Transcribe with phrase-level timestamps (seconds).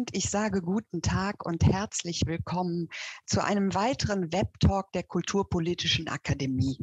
[0.00, 2.88] und ich sage guten Tag und herzlich willkommen
[3.26, 6.78] zu einem weiteren Webtalk der Kulturpolitischen Akademie.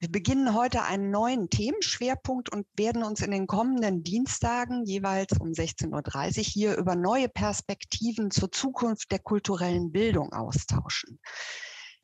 [0.00, 5.50] Wir beginnen heute einen neuen Themenschwerpunkt und werden uns in den kommenden Dienstagen jeweils um
[5.50, 11.20] 16.30 Uhr hier über neue Perspektiven zur Zukunft der kulturellen Bildung austauschen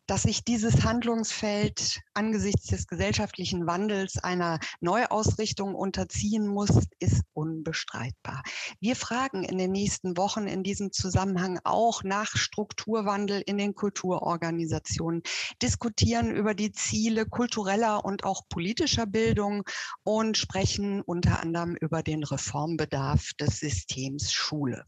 [0.07, 8.43] dass sich dieses Handlungsfeld angesichts des gesellschaftlichen Wandels einer Neuausrichtung unterziehen muss, ist unbestreitbar.
[8.81, 15.23] Wir fragen in den nächsten Wochen in diesem Zusammenhang auch nach Strukturwandel in den Kulturorganisationen,
[15.63, 19.63] diskutieren über die Ziele kultureller und auch politischer Bildung
[20.03, 24.85] und sprechen unter anderem über den Reformbedarf des Systems Schule.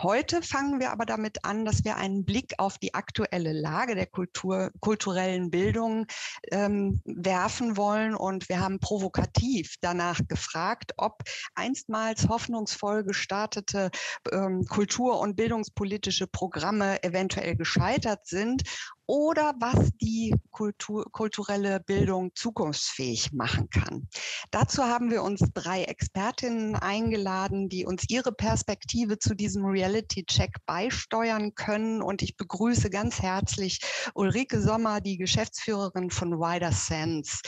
[0.00, 4.06] Heute fangen wir aber damit an, dass wir einen Blick auf die aktuelle Lage der
[4.06, 6.06] Kultur Kultur, kulturellen Bildung
[6.50, 8.14] ähm, werfen wollen.
[8.14, 11.22] Und wir haben provokativ danach gefragt, ob
[11.54, 13.90] einstmals hoffnungsvoll gestartete
[14.32, 18.62] ähm, kultur- und bildungspolitische Programme eventuell gescheitert sind
[19.10, 24.06] oder was die Kultur, kulturelle Bildung zukunftsfähig machen kann.
[24.52, 31.56] Dazu haben wir uns drei Expertinnen eingeladen, die uns ihre Perspektive zu diesem Reality-Check beisteuern
[31.56, 32.02] können.
[32.02, 33.80] Und ich begrüße ganz herzlich
[34.14, 37.38] Ulrike Sommer, die Geschäftsführerin von Wider Sense.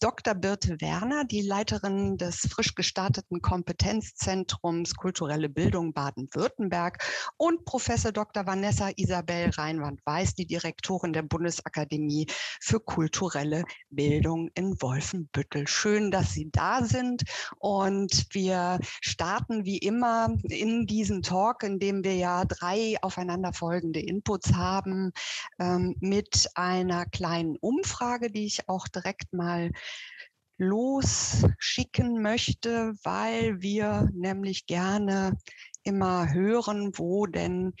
[0.00, 0.32] Dr.
[0.34, 7.04] Birte Werner, die Leiterin des frisch gestarteten Kompetenzzentrums Kulturelle Bildung Baden-Württemberg
[7.36, 8.46] und Professor Dr.
[8.46, 12.26] Vanessa Isabel Reinwand-Weiß, die Direktorin der Bundesakademie
[12.62, 15.68] für kulturelle Bildung in Wolfenbüttel.
[15.68, 17.24] Schön, dass Sie da sind
[17.58, 24.54] und wir starten wie immer in diesen Talk, in dem wir ja drei aufeinanderfolgende Inputs
[24.54, 25.12] haben,
[25.58, 29.70] ähm, mit einer kleinen Umfrage, die ich auch direkt mal
[30.60, 35.36] losschicken möchte, weil wir nämlich gerne
[35.82, 37.72] immer hören, wo denn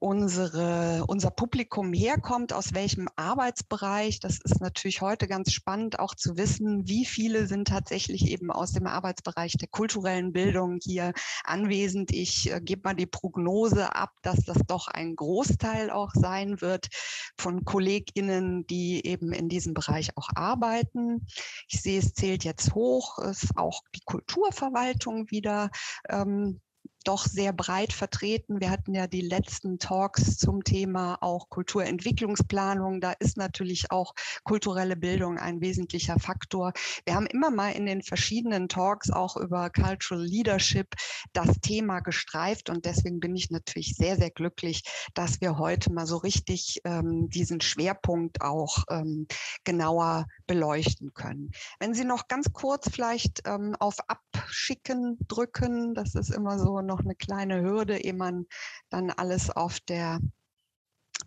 [0.00, 4.18] unsere, unser Publikum herkommt, aus welchem Arbeitsbereich.
[4.18, 8.72] Das ist natürlich heute ganz spannend auch zu wissen, wie viele sind tatsächlich eben aus
[8.72, 11.12] dem Arbeitsbereich der kulturellen Bildung hier
[11.44, 12.12] anwesend.
[12.12, 16.88] Ich äh, gebe mal die Prognose ab, dass das doch ein Großteil auch sein wird
[17.36, 21.26] von KollegInnen, die eben in diesem Bereich auch arbeiten.
[21.68, 25.70] Ich sehe, es zählt jetzt hoch, ist auch die Kulturverwaltung wieder
[26.08, 26.60] ähm,
[27.04, 28.60] doch sehr breit vertreten.
[28.60, 33.00] Wir hatten ja die letzten Talks zum Thema auch Kulturentwicklungsplanung.
[33.00, 36.72] Da ist natürlich auch kulturelle Bildung ein wesentlicher Faktor.
[37.04, 40.94] Wir haben immer mal in den verschiedenen Talks auch über Cultural Leadership
[41.32, 44.82] das Thema gestreift und deswegen bin ich natürlich sehr, sehr glücklich,
[45.14, 49.26] dass wir heute mal so richtig ähm, diesen Schwerpunkt auch ähm,
[49.64, 51.52] genauer beleuchten können.
[51.78, 57.00] Wenn Sie noch ganz kurz vielleicht ähm, auf Abschicken drücken, das ist immer so noch
[57.00, 58.46] eine kleine Hürde, ehe man
[58.88, 60.18] dann alles auf der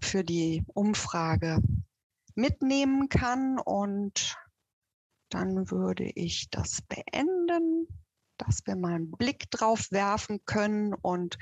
[0.02, 1.62] für die Umfrage
[2.36, 3.58] mitnehmen kann.
[3.60, 4.36] Und
[5.30, 7.88] dann würde ich das beenden,
[8.38, 11.38] dass wir mal einen Blick drauf werfen können und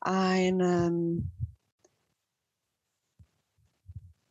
[0.00, 1.32] einen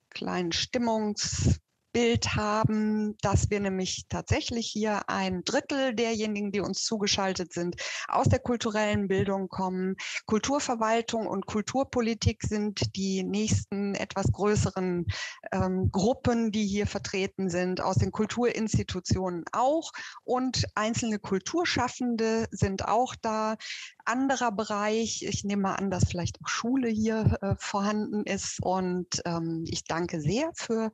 [0.10, 1.60] kleinen Stimmungs
[1.94, 7.76] Bild haben, dass wir nämlich tatsächlich hier ein Drittel derjenigen, die uns zugeschaltet sind,
[8.08, 9.96] aus der kulturellen Bildung kommen.
[10.26, 15.06] Kulturverwaltung und Kulturpolitik sind die nächsten etwas größeren
[15.52, 19.92] ähm, Gruppen, die hier vertreten sind, aus den Kulturinstitutionen auch.
[20.24, 23.56] Und einzelne Kulturschaffende sind auch da.
[24.06, 28.60] Anderer Bereich, ich nehme an, dass vielleicht auch Schule hier äh, vorhanden ist.
[28.62, 30.92] Und ähm, ich danke sehr für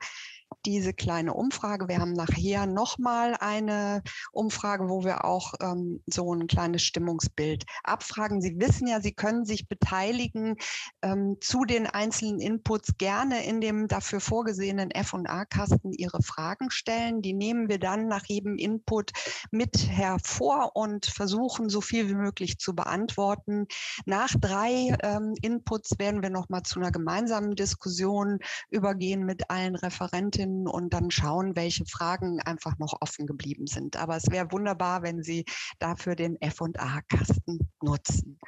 [0.66, 1.88] diese kleine Umfrage.
[1.88, 8.42] Wir haben nachher nochmal eine Umfrage, wo wir auch ähm, so ein kleines Stimmungsbild abfragen.
[8.42, 10.56] Sie wissen ja, Sie können sich beteiligen
[11.02, 17.22] ähm, zu den einzelnen Inputs gerne in dem dafür vorgesehenen F&A-Kasten Ihre Fragen stellen.
[17.22, 19.12] Die nehmen wir dann nach jedem Input
[19.52, 23.68] mit hervor und versuchen, so viel wie möglich zu beantworten.
[24.06, 28.40] Nach drei ähm, Inputs werden wir nochmal zu einer gemeinsamen Diskussion
[28.70, 33.96] übergehen mit allen Referentinnen hin und dann schauen, welche Fragen einfach noch offen geblieben sind.
[33.98, 35.46] Aber es wäre wunderbar, wenn Sie
[35.80, 38.40] dafür den F&A-Kasten nutzen.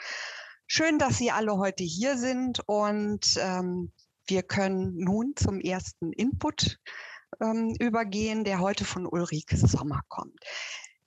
[0.68, 3.92] Schön, dass Sie alle heute hier sind und ähm,
[4.28, 6.80] wir können nun zum ersten Input
[7.42, 10.40] ähm, übergehen, der heute von Ulrike Sommer kommt.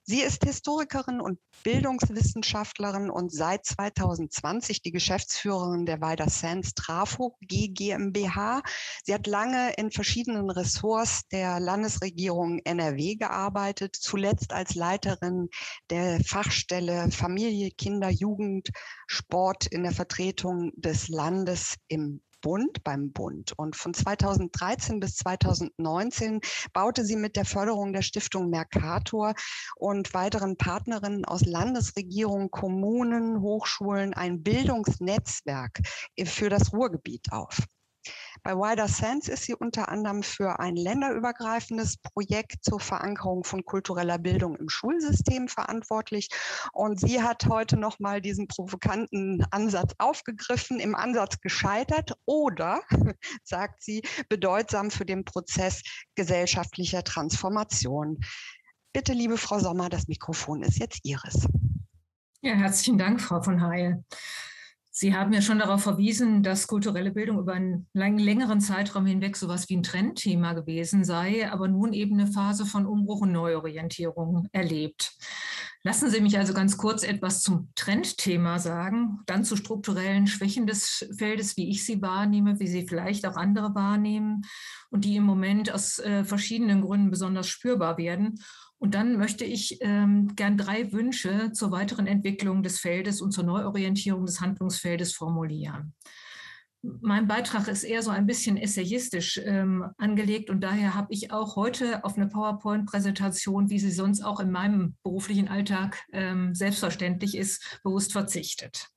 [0.07, 8.61] Sie ist Historikerin und Bildungswissenschaftlerin und seit 2020 die Geschäftsführerin der Weider Sands Trafo GmbH.
[9.03, 15.49] Sie hat lange in verschiedenen Ressorts der Landesregierung NRW gearbeitet, zuletzt als Leiterin
[15.89, 18.69] der Fachstelle Familie, Kinder, Jugend,
[19.07, 23.53] Sport in der Vertretung des Landes im Bund, beim Bund.
[23.57, 26.41] Und von 2013 bis 2019
[26.73, 29.33] baute sie mit der Förderung der Stiftung Mercator
[29.77, 35.79] und weiteren Partnerinnen aus Landesregierung, Kommunen, Hochschulen ein Bildungsnetzwerk
[36.23, 37.63] für das Ruhrgebiet auf.
[38.43, 44.17] Bei Wider Sense ist sie unter anderem für ein länderübergreifendes Projekt zur Verankerung von kultureller
[44.17, 46.29] Bildung im Schulsystem verantwortlich.
[46.73, 52.81] Und sie hat heute nochmal diesen provokanten Ansatz aufgegriffen, im Ansatz gescheitert oder,
[53.43, 55.81] sagt sie, bedeutsam für den Prozess
[56.15, 58.19] gesellschaftlicher Transformation.
[58.93, 61.47] Bitte, liebe Frau Sommer, das Mikrofon ist jetzt Ihres.
[62.41, 64.03] Ja, herzlichen Dank, Frau von Heil.
[64.97, 69.67] Sie haben ja schon darauf verwiesen, dass kulturelle Bildung über einen längeren Zeitraum hinweg sowas
[69.67, 75.17] wie ein Trendthema gewesen sei, aber nun eben eine Phase von Umbruch und Neuorientierung erlebt.
[75.83, 81.05] Lassen Sie mich also ganz kurz etwas zum Trendthema sagen, dann zu strukturellen Schwächen des
[81.17, 84.43] Feldes, wie ich sie wahrnehme, wie sie vielleicht auch andere wahrnehmen
[84.91, 88.39] und die im Moment aus äh, verschiedenen Gründen besonders spürbar werden
[88.77, 93.43] und dann möchte ich ähm, gern drei Wünsche zur weiteren Entwicklung des Feldes und zur
[93.43, 95.93] Neuorientierung des Handlungsfeldes formulieren.
[97.01, 101.55] Mein Beitrag ist eher so ein bisschen essayistisch ähm, angelegt und daher habe ich auch
[101.55, 107.79] heute auf eine PowerPoint-Präsentation, wie sie sonst auch in meinem beruflichen Alltag ähm, selbstverständlich ist,
[107.83, 108.89] bewusst verzichtet.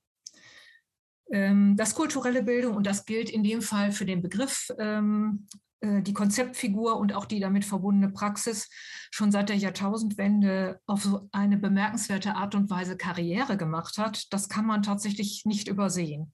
[1.31, 5.68] Ähm, das kulturelle Bildung, und das gilt in dem Fall für den Begriff ähm, äh,
[5.81, 8.69] die Konzeptfigur und auch die damit verbundene Praxis
[9.11, 14.49] schon seit der Jahrtausendwende auf so eine bemerkenswerte Art und Weise Karriere gemacht hat, das
[14.49, 16.33] kann man tatsächlich nicht übersehen.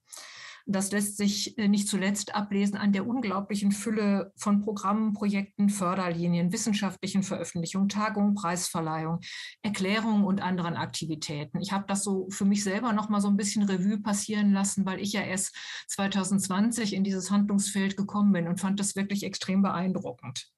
[0.68, 6.52] Das lässt sich äh, nicht zuletzt ablesen an der unglaublichen Fülle von Programmen, Projekten, Förderlinien,
[6.52, 9.20] wissenschaftlichen Veröffentlichungen, Tagungen, Preisverleihungen,
[9.62, 11.60] Erklärungen und anderen Aktivitäten.
[11.60, 14.84] Ich habe das so für mich selber noch mal so ein bisschen Revue passieren lassen,
[14.84, 15.54] weil ich ja erst
[15.86, 20.48] 2020 in dieses Handlungsfeld gekommen bin und fand das wirklich extrem beeindruckend.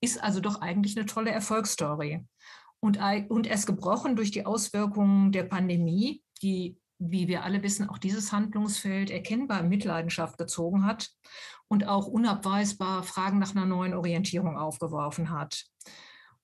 [0.00, 2.26] Ist also doch eigentlich eine tolle Erfolgsstory.
[2.80, 2.98] Und,
[3.28, 8.32] und erst gebrochen durch die Auswirkungen der Pandemie, die wie wir alle wissen, auch dieses
[8.32, 11.10] Handlungsfeld erkennbar in Mitleidenschaft gezogen hat
[11.68, 15.66] und auch unabweisbar Fragen nach einer neuen Orientierung aufgeworfen hat.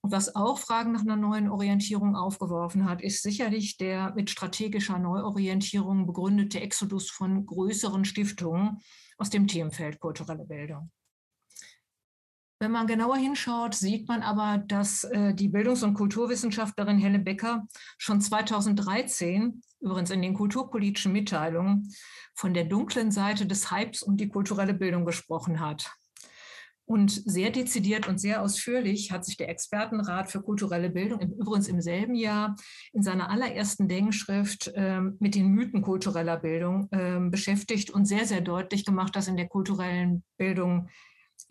[0.05, 4.99] Und was auch Fragen nach einer neuen Orientierung aufgeworfen hat, ist sicherlich der mit strategischer
[4.99, 8.79] Neuorientierung begründete Exodus von größeren Stiftungen
[9.17, 10.91] aus dem Themenfeld kulturelle Bildung.
[12.59, 17.67] Wenn man genauer hinschaut, sieht man aber, dass äh, die Bildungs- und Kulturwissenschaftlerin Helle Becker
[17.99, 21.93] schon 2013, übrigens in den kulturpolitischen Mitteilungen,
[22.34, 25.93] von der dunklen Seite des Hypes um die kulturelle Bildung gesprochen hat.
[26.84, 31.81] Und sehr dezidiert und sehr ausführlich hat sich der Expertenrat für kulturelle Bildung übrigens im
[31.81, 32.56] selben Jahr
[32.93, 38.40] in seiner allerersten Denkschrift äh, mit den Mythen kultureller Bildung äh, beschäftigt und sehr, sehr
[38.40, 40.88] deutlich gemacht, dass in der kulturellen Bildung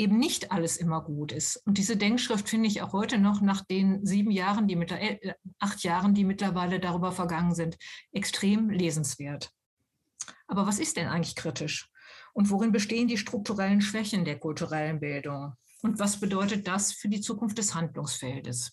[0.02, 1.58] eben nicht alles immer gut ist.
[1.68, 5.36] Und diese Denkschrift finde ich auch heute noch nach den sieben Jahren, die mit, äh,
[5.60, 7.78] acht Jahren, die mittlerweile darüber vergangen sind,
[8.12, 9.52] extrem lesenswert.
[10.48, 11.88] Aber was ist denn eigentlich kritisch?
[12.34, 15.54] Und worin bestehen die strukturellen Schwächen der kulturellen Bildung?
[15.84, 18.72] Und was bedeutet das für die Zukunft des Handlungsfeldes?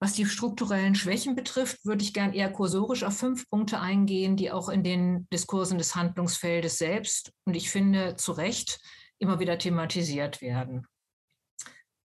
[0.00, 4.52] Was die strukturellen Schwächen betrifft, würde ich gern eher kursorisch auf fünf Punkte eingehen, die
[4.52, 8.80] auch in den Diskursen des Handlungsfeldes selbst und ich finde zu Recht
[9.18, 10.86] immer wieder thematisiert werden.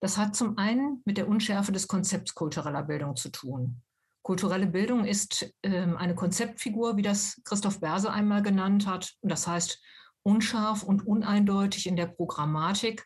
[0.01, 3.81] Das hat zum einen mit der Unschärfe des Konzepts kultureller Bildung zu tun.
[4.21, 9.13] Kulturelle Bildung ist ähm, eine Konzeptfigur, wie das Christoph Berse einmal genannt hat.
[9.21, 9.81] Und das heißt
[10.23, 13.05] unscharf und uneindeutig in der Programmatik,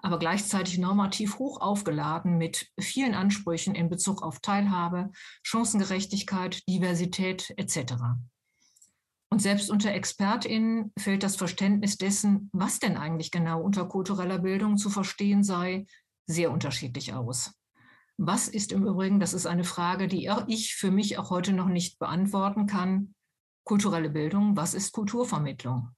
[0.00, 5.10] aber gleichzeitig normativ hoch aufgeladen mit vielen Ansprüchen in Bezug auf Teilhabe,
[5.42, 7.94] Chancengerechtigkeit, Diversität etc.
[9.38, 14.78] Und selbst unter ExpertInnen fällt das Verständnis dessen, was denn eigentlich genau unter kultureller Bildung
[14.78, 15.86] zu verstehen sei,
[16.26, 17.52] sehr unterschiedlich aus.
[18.16, 21.68] Was ist im Übrigen, das ist eine Frage, die ich für mich auch heute noch
[21.68, 23.14] nicht beantworten kann,
[23.62, 25.90] kulturelle Bildung, was ist Kulturvermittlung?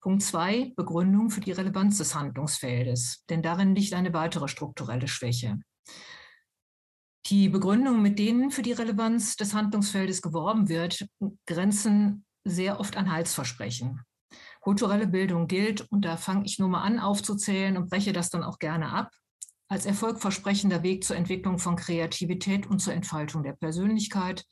[0.00, 5.60] Punkt zwei, Begründung für die Relevanz des Handlungsfeldes, denn darin liegt eine weitere strukturelle Schwäche.
[7.28, 11.06] Die Begründungen, mit denen für die Relevanz des Handlungsfeldes geworben wird,
[11.46, 14.00] grenzen sehr oft an Heilsversprechen.
[14.60, 18.44] Kulturelle Bildung gilt, und da fange ich nur mal an aufzuzählen und breche das dann
[18.44, 19.10] auch gerne ab,
[19.68, 24.44] als erfolgversprechender Weg zur Entwicklung von Kreativität und zur Entfaltung der Persönlichkeit,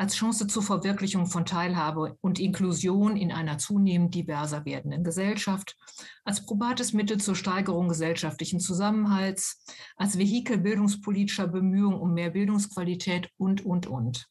[0.00, 5.76] als Chance zur Verwirklichung von Teilhabe und Inklusion in einer zunehmend diverser werdenden Gesellschaft,
[6.24, 9.62] als probates Mittel zur Steigerung gesellschaftlichen Zusammenhalts,
[9.96, 14.26] als Vehikel bildungspolitischer Bemühungen um mehr Bildungsqualität und, und, und.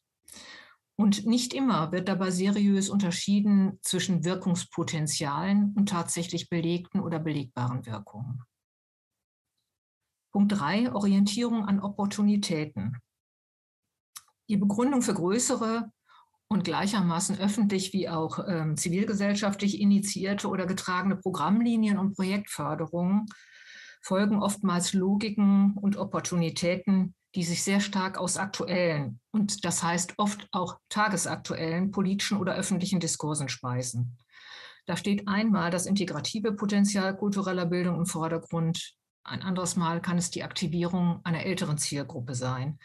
[0.96, 8.42] Und nicht immer wird dabei seriös unterschieden zwischen Wirkungspotenzialen und tatsächlich belegten oder belegbaren Wirkungen.
[10.32, 12.98] Punkt 3, Orientierung an Opportunitäten.
[14.50, 15.92] Die Begründung für größere
[16.48, 23.28] und gleichermaßen öffentlich wie auch ähm, zivilgesellschaftlich initiierte oder getragene Programmlinien und Projektförderungen
[24.02, 30.48] folgen oftmals Logiken und Opportunitäten, die sich sehr stark aus aktuellen und das heißt oft
[30.52, 34.18] auch tagesaktuellen politischen oder öffentlichen Diskursen speisen.
[34.88, 38.96] Da steht einmal das integrative Potenzial kultureller Bildung im Vordergrund.
[39.24, 42.80] Ein anderes Mal kann es die Aktivierung einer älteren Zielgruppe sein.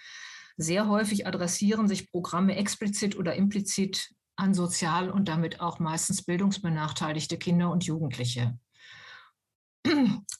[0.57, 7.39] Sehr häufig adressieren sich Programme explizit oder implizit an sozial und damit auch meistens bildungsbenachteiligte
[7.39, 8.59] Kinder und Jugendliche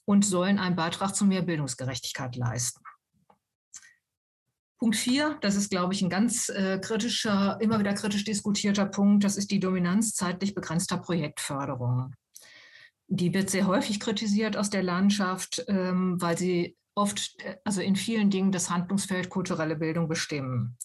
[0.05, 2.83] und sollen einen Beitrag zu mehr Bildungsgerechtigkeit leisten.
[4.79, 9.25] Punkt 4, das ist, glaube ich, ein ganz äh, kritischer, immer wieder kritisch diskutierter Punkt,
[9.25, 12.13] das ist die Dominanz zeitlich begrenzter Projektförderung.
[13.07, 17.97] Die wird sehr häufig kritisiert aus der Landschaft, ähm, weil sie oft, äh, also in
[17.97, 20.77] vielen Dingen das Handlungsfeld kulturelle Bildung bestimmen.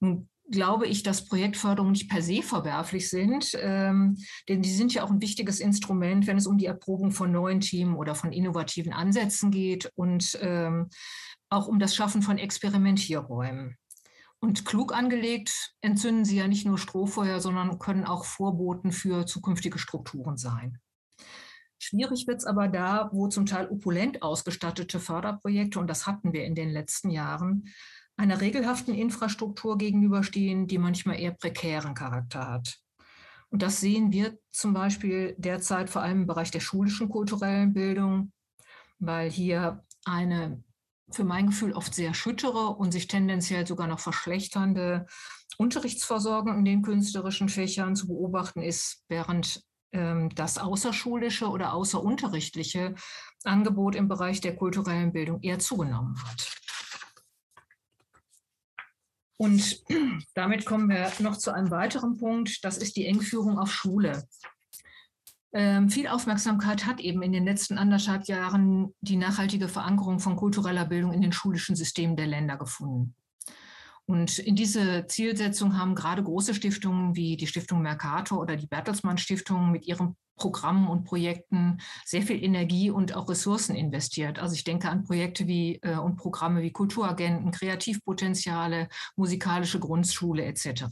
[0.00, 4.18] Nun glaube ich, dass Projektförderungen nicht per se verwerflich sind, ähm,
[4.48, 7.60] denn die sind ja auch ein wichtiges Instrument, wenn es um die Erprobung von neuen
[7.60, 10.90] Themen oder von innovativen Ansätzen geht und ähm,
[11.48, 13.76] auch um das Schaffen von Experimentierräumen.
[14.40, 19.78] Und klug angelegt entzünden sie ja nicht nur Strohfeuer, sondern können auch Vorboten für zukünftige
[19.78, 20.81] Strukturen sein.
[21.84, 26.44] Schwierig wird es aber da, wo zum Teil opulent ausgestattete Förderprojekte, und das hatten wir
[26.44, 27.64] in den letzten Jahren,
[28.16, 32.78] einer regelhaften Infrastruktur gegenüberstehen, die manchmal eher prekären Charakter hat.
[33.50, 38.30] Und das sehen wir zum Beispiel derzeit vor allem im Bereich der schulischen kulturellen Bildung,
[39.00, 40.62] weil hier eine
[41.10, 45.06] für mein Gefühl oft sehr schüttere und sich tendenziell sogar noch verschlechternde
[45.58, 52.94] Unterrichtsversorgung in den künstlerischen Fächern zu beobachten ist, während das außerschulische oder außerunterrichtliche
[53.44, 56.56] Angebot im Bereich der kulturellen Bildung eher zugenommen hat.
[59.36, 59.82] Und
[60.34, 64.26] damit kommen wir noch zu einem weiteren Punkt, das ist die Engführung auf Schule.
[65.52, 70.86] Ähm, viel Aufmerksamkeit hat eben in den letzten anderthalb Jahren die nachhaltige Verankerung von kultureller
[70.86, 73.14] Bildung in den schulischen Systemen der Länder gefunden.
[74.12, 79.16] Und in diese Zielsetzung haben gerade große Stiftungen wie die Stiftung Mercator oder die Bertelsmann
[79.16, 84.38] Stiftung mit ihren Programmen und Projekten sehr viel Energie und auch Ressourcen investiert.
[84.38, 90.84] Also ich denke an Projekte wie äh, und Programme wie Kulturagenten, Kreativpotenziale, musikalische Grundschule etc.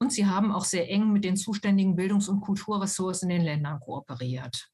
[0.00, 3.78] Und sie haben auch sehr eng mit den zuständigen Bildungs- und Kulturressourcen in den Ländern
[3.78, 4.68] kooperiert.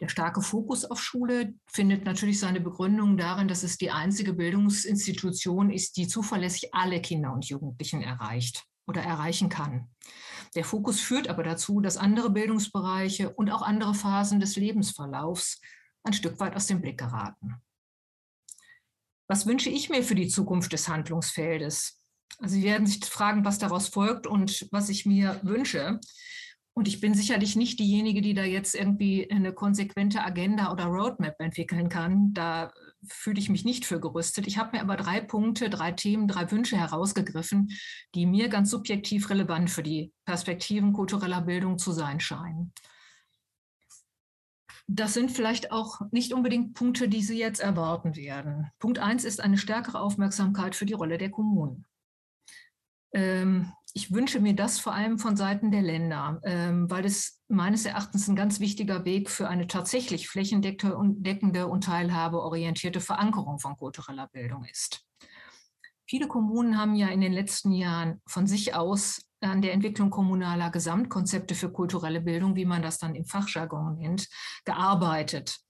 [0.00, 5.70] Der starke Fokus auf Schule findet natürlich seine Begründung darin, dass es die einzige Bildungsinstitution
[5.70, 9.88] ist, die zuverlässig alle Kinder und Jugendlichen erreicht oder erreichen kann.
[10.54, 15.60] Der Fokus führt aber dazu, dass andere Bildungsbereiche und auch andere Phasen des Lebensverlaufs
[16.04, 17.56] ein Stück weit aus dem Blick geraten.
[19.28, 22.00] Was wünsche ich mir für die Zukunft des Handlungsfeldes?
[22.38, 26.00] Also Sie werden sich fragen, was daraus folgt und was ich mir wünsche.
[26.78, 31.34] Und ich bin sicherlich nicht diejenige, die da jetzt irgendwie eine konsequente Agenda oder Roadmap
[31.40, 32.32] entwickeln kann.
[32.34, 32.72] Da
[33.08, 34.46] fühle ich mich nicht für gerüstet.
[34.46, 37.72] Ich habe mir aber drei Punkte, drei Themen, drei Wünsche herausgegriffen,
[38.14, 42.72] die mir ganz subjektiv relevant für die Perspektiven kultureller Bildung zu sein scheinen.
[44.86, 48.70] Das sind vielleicht auch nicht unbedingt Punkte, die Sie jetzt erwarten werden.
[48.78, 51.86] Punkt eins ist eine stärkere Aufmerksamkeit für die Rolle der Kommunen.
[53.12, 57.86] Ähm, ich wünsche mir das vor allem von Seiten der Länder, ähm, weil es meines
[57.86, 64.64] Erachtens ein ganz wichtiger Weg für eine tatsächlich flächendeckende und teilhabeorientierte Verankerung von kultureller Bildung
[64.64, 65.04] ist.
[66.06, 70.70] Viele Kommunen haben ja in den letzten Jahren von sich aus an der Entwicklung kommunaler
[70.70, 74.28] Gesamtkonzepte für kulturelle Bildung, wie man das dann im Fachjargon nennt,
[74.64, 75.60] gearbeitet.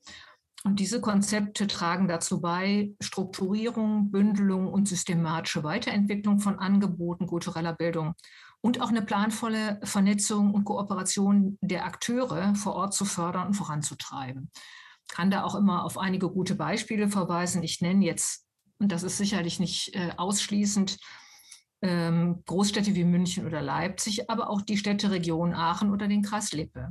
[0.65, 8.15] Und diese Konzepte tragen dazu bei, Strukturierung, Bündelung und systematische Weiterentwicklung von Angeboten kultureller Bildung
[8.61, 14.51] und auch eine planvolle Vernetzung und Kooperation der Akteure vor Ort zu fördern und voranzutreiben.
[15.09, 17.63] Ich kann da auch immer auf einige gute Beispiele verweisen.
[17.63, 18.45] Ich nenne jetzt,
[18.79, 20.99] und das ist sicherlich nicht äh, ausschließend,
[21.83, 26.53] ähm, Großstädte wie München oder Leipzig, aber auch die Städte Region Aachen oder den Kreis
[26.53, 26.89] Lippe.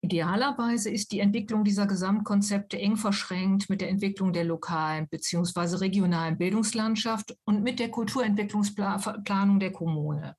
[0.00, 5.76] Idealerweise ist die Entwicklung dieser Gesamtkonzepte eng verschränkt mit der Entwicklung der lokalen bzw.
[5.76, 10.36] regionalen Bildungslandschaft und mit der Kulturentwicklungsplanung der Kommune.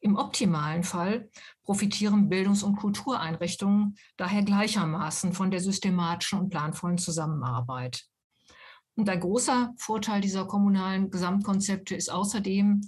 [0.00, 1.30] Im optimalen Fall
[1.62, 8.06] profitieren Bildungs- und Kultureinrichtungen daher gleichermaßen von der systematischen und planvollen Zusammenarbeit.
[8.96, 12.80] Und ein großer Vorteil dieser kommunalen Gesamtkonzepte ist außerdem,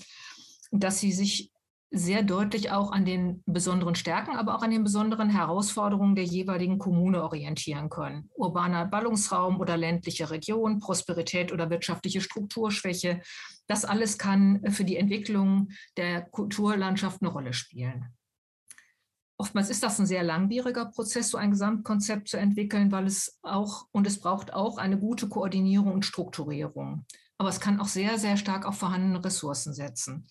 [0.72, 1.52] dass sie sich
[1.94, 6.78] sehr deutlich auch an den besonderen Stärken, aber auch an den besonderen Herausforderungen der jeweiligen
[6.78, 8.28] Kommune orientieren können.
[8.34, 13.20] Urbaner Ballungsraum oder ländliche Region, Prosperität oder wirtschaftliche Strukturschwäche,
[13.68, 18.12] das alles kann für die Entwicklung der Kulturlandschaft eine Rolle spielen.
[19.36, 23.86] Oftmals ist das ein sehr langwieriger Prozess, so ein Gesamtkonzept zu entwickeln, weil es auch
[23.92, 27.04] und es braucht auch eine gute Koordinierung und Strukturierung
[27.38, 30.26] aber es kann auch sehr, sehr stark auf vorhandene Ressourcen setzen.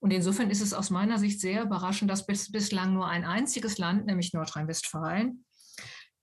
[0.00, 3.78] Und insofern ist es aus meiner Sicht sehr überraschend, dass bis, bislang nur ein einziges
[3.78, 5.44] Land, nämlich Nordrhein-Westfalen,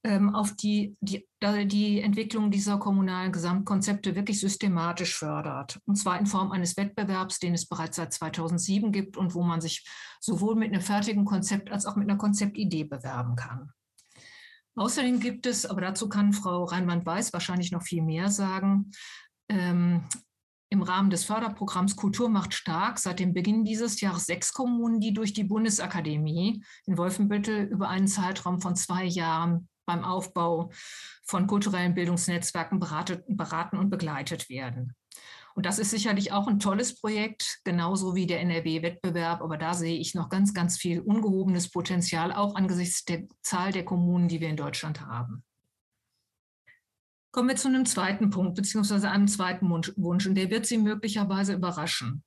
[0.06, 5.80] ähm, auf die, die, die Entwicklung dieser kommunalen Gesamtkonzepte wirklich systematisch fördert.
[5.86, 9.62] Und zwar in Form eines Wettbewerbs, den es bereits seit 2007 gibt und wo man
[9.62, 9.88] sich
[10.20, 13.72] sowohl mit einem fertigen Konzept als auch mit einer Konzeptidee bewerben kann.
[14.76, 18.92] Außerdem gibt es, aber dazu kann Frau Reinwand-Weiß wahrscheinlich noch viel mehr sagen,
[19.50, 20.04] ähm,
[20.70, 25.14] im Rahmen des Förderprogramms Kultur macht stark seit dem Beginn dieses Jahres sechs Kommunen, die
[25.14, 30.72] durch die Bundesakademie in Wolfenbüttel über einen Zeitraum von zwei Jahren beim Aufbau
[31.26, 34.96] von kulturellen Bildungsnetzwerken beratet, beraten und begleitet werden.
[35.56, 39.42] Und das ist sicherlich auch ein tolles Projekt, genauso wie der NRW-Wettbewerb.
[39.42, 43.86] Aber da sehe ich noch ganz, ganz viel ungehobenes Potenzial, auch angesichts der Zahl der
[43.86, 45.44] Kommunen, die wir in Deutschland haben.
[47.34, 51.54] Kommen wir zu einem zweiten Punkt, beziehungsweise einem zweiten Wunsch, und der wird Sie möglicherweise
[51.54, 52.24] überraschen.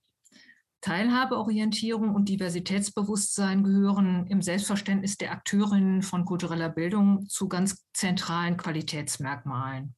[0.81, 9.95] Teilhabeorientierung und Diversitätsbewusstsein gehören im Selbstverständnis der Akteurinnen von kultureller Bildung zu ganz zentralen Qualitätsmerkmalen.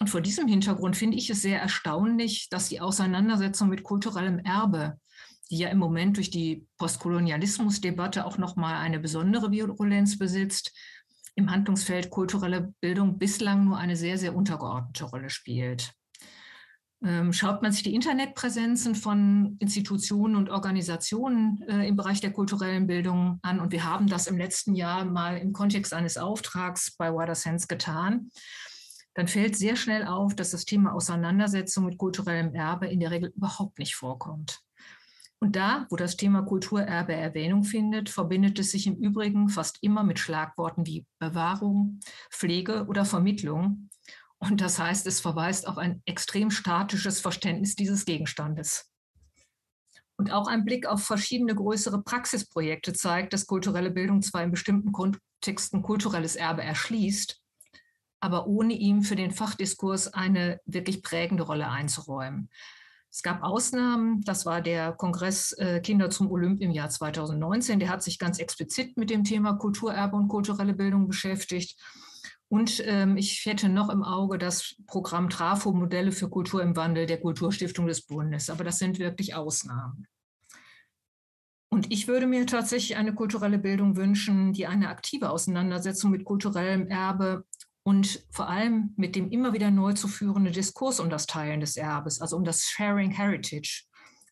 [0.00, 4.98] Und vor diesem Hintergrund finde ich es sehr erstaunlich, dass die Auseinandersetzung mit kulturellem Erbe,
[5.50, 10.72] die ja im Moment durch die Postkolonialismusdebatte auch noch mal eine besondere Virulenz besitzt,
[11.38, 15.92] im Handlungsfeld kulturelle Bildung bislang nur eine sehr, sehr untergeordnete Rolle spielt.
[17.04, 22.88] Ähm, schaut man sich die Internetpräsenzen von Institutionen und Organisationen äh, im Bereich der kulturellen
[22.88, 27.12] Bildung an, und wir haben das im letzten Jahr mal im Kontext eines Auftrags bei
[27.12, 28.30] Wider Sense getan,
[29.14, 33.32] dann fällt sehr schnell auf, dass das Thema Auseinandersetzung mit kulturellem Erbe in der Regel
[33.36, 34.60] überhaupt nicht vorkommt.
[35.40, 40.02] Und da, wo das Thema Kulturerbe Erwähnung findet, verbindet es sich im Übrigen fast immer
[40.02, 43.88] mit Schlagworten wie Bewahrung, Pflege oder Vermittlung.
[44.38, 48.90] Und das heißt, es verweist auf ein extrem statisches Verständnis dieses Gegenstandes.
[50.16, 54.90] Und auch ein Blick auf verschiedene größere Praxisprojekte zeigt, dass kulturelle Bildung zwar in bestimmten
[54.90, 57.40] Kontexten kulturelles Erbe erschließt,
[58.20, 62.50] aber ohne ihm für den Fachdiskurs eine wirklich prägende Rolle einzuräumen.
[63.10, 67.88] Es gab Ausnahmen, das war der Kongress äh, Kinder zum Olymp im Jahr 2019, der
[67.88, 71.80] hat sich ganz explizit mit dem Thema Kulturerbe und kulturelle Bildung beschäftigt.
[72.48, 77.06] Und ähm, ich hätte noch im Auge das Programm Trafo Modelle für Kultur im Wandel
[77.06, 78.48] der Kulturstiftung des Bundes.
[78.48, 80.06] Aber das sind wirklich Ausnahmen.
[81.70, 86.88] Und ich würde mir tatsächlich eine kulturelle Bildung wünschen, die eine aktive Auseinandersetzung mit kulturellem
[86.88, 87.44] Erbe
[87.88, 91.78] und vor allem mit dem immer wieder neu zu führenden Diskurs um das Teilen des
[91.78, 93.84] Erbes, also um das Sharing Heritage,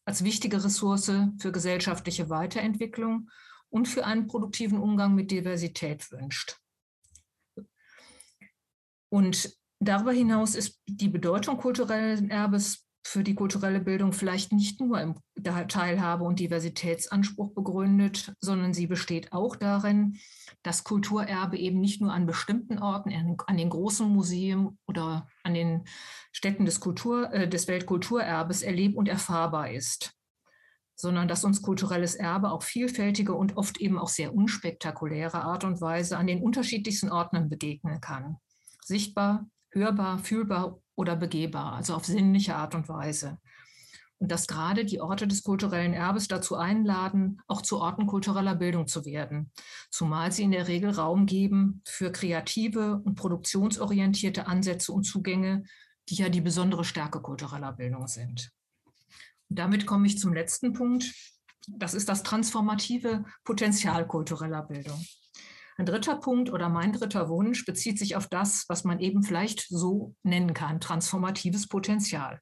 [0.04, 3.30] als wichtige Ressource für gesellschaftliche Weiterentwicklung
[3.70, 6.58] und für einen produktiven Umgang mit Diversität wünscht.
[9.08, 15.00] Und darüber hinaus ist die Bedeutung kulturellen Erbes für die kulturelle Bildung vielleicht nicht nur
[15.00, 15.14] im
[15.68, 20.18] Teilhabe- und Diversitätsanspruch begründet, sondern sie besteht auch darin,
[20.64, 25.84] dass Kulturerbe eben nicht nur an bestimmten Orten, an den großen Museen oder an den
[26.32, 30.12] Städten des, Kultur, äh, des Weltkulturerbes erleb- und erfahrbar ist,
[30.96, 35.80] sondern dass uns kulturelles Erbe auf vielfältige und oft eben auch sehr unspektakuläre Art und
[35.80, 38.38] Weise an den unterschiedlichsten Orten begegnen kann.
[38.82, 43.38] Sichtbar, hörbar, fühlbar oder begehbar, also auf sinnliche Art und Weise.
[44.18, 48.86] Und dass gerade die Orte des kulturellen Erbes dazu einladen, auch zu Orten kultureller Bildung
[48.86, 49.52] zu werden,
[49.90, 55.64] zumal sie in der Regel Raum geben für kreative und produktionsorientierte Ansätze und Zugänge,
[56.08, 58.50] die ja die besondere Stärke kultureller Bildung sind.
[59.48, 61.12] Und damit komme ich zum letzten Punkt.
[61.68, 65.04] Das ist das transformative Potenzial kultureller Bildung.
[65.78, 69.66] Ein dritter Punkt oder mein dritter Wunsch bezieht sich auf das, was man eben vielleicht
[69.68, 72.40] so nennen kann, transformatives Potenzial.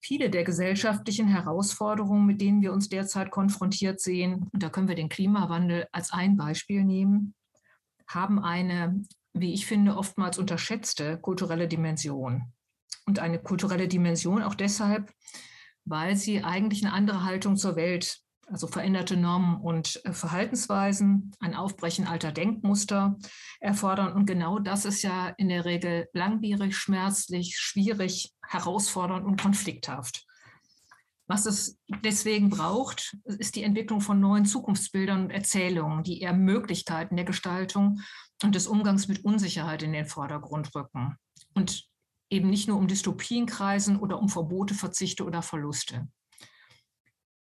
[0.00, 4.94] Viele der gesellschaftlichen Herausforderungen, mit denen wir uns derzeit konfrontiert sehen, und da können wir
[4.94, 7.34] den Klimawandel als ein Beispiel nehmen,
[8.06, 12.52] haben eine, wie ich finde, oftmals unterschätzte kulturelle Dimension.
[13.06, 15.10] Und eine kulturelle Dimension auch deshalb,
[15.84, 21.54] weil sie eigentlich eine andere Haltung zur Welt, also veränderte Normen und äh, Verhaltensweisen, ein
[21.54, 23.16] Aufbrechen alter Denkmuster
[23.60, 24.12] erfordern.
[24.12, 30.24] Und genau das ist ja in der Regel langwierig, schmerzlich, schwierig, herausfordernd und konflikthaft.
[31.26, 37.16] Was es deswegen braucht, ist die Entwicklung von neuen Zukunftsbildern und Erzählungen, die eher Möglichkeiten
[37.16, 38.00] der Gestaltung
[38.42, 41.16] und des Umgangs mit Unsicherheit in den Vordergrund rücken.
[41.52, 41.86] Und
[42.30, 46.08] eben nicht nur um Dystopien kreisen oder um Verbote, Verzichte oder Verluste.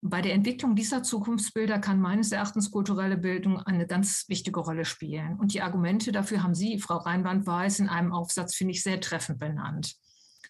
[0.04, 5.38] Bei der Entwicklung dieser Zukunftsbilder kann meines Erachtens kulturelle Bildung eine ganz wichtige Rolle spielen.
[5.38, 9.38] Und die Argumente dafür haben Sie, Frau Reinwand-Weiß, in einem Aufsatz, finde ich, sehr treffend
[9.38, 9.96] benannt.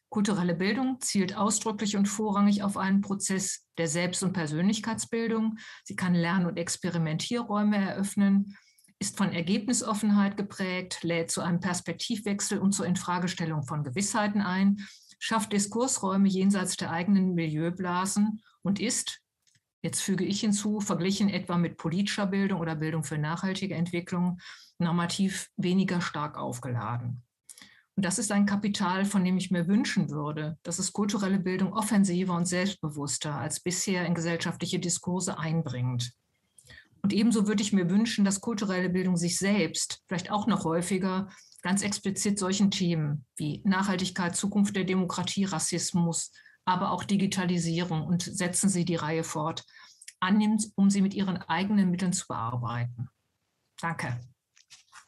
[0.08, 5.58] Kulturelle Bildung zielt ausdrücklich und vorrangig auf einen Prozess der Selbst- und Persönlichkeitsbildung.
[5.84, 8.58] Sie kann Lern- und Experimentierräume eröffnen,
[9.00, 14.86] ist von Ergebnisoffenheit geprägt, lädt zu einem Perspektivwechsel und zur Infragestellung von Gewissheiten ein,
[15.20, 19.22] schafft Diskursräume jenseits der eigenen Milieublasen und ist,
[19.82, 24.40] jetzt füge ich hinzu, verglichen etwa mit politischer Bildung oder Bildung für nachhaltige Entwicklung,
[24.78, 27.24] normativ weniger stark aufgeladen.
[27.96, 31.74] Und das ist ein Kapital, von dem ich mir wünschen würde, dass es kulturelle Bildung
[31.74, 36.14] offensiver und selbstbewusster als bisher in gesellschaftliche Diskurse einbringt.
[37.02, 41.30] Und ebenso würde ich mir wünschen, dass kulturelle Bildung sich selbst vielleicht auch noch häufiger
[41.62, 46.32] ganz explizit solchen Themen wie Nachhaltigkeit, Zukunft der Demokratie, Rassismus,
[46.66, 49.66] aber auch Digitalisierung und setzen Sie die Reihe fort,
[50.22, 53.10] annimmt, um sie mit ihren eigenen Mitteln zu bearbeiten.
[53.80, 54.20] Danke.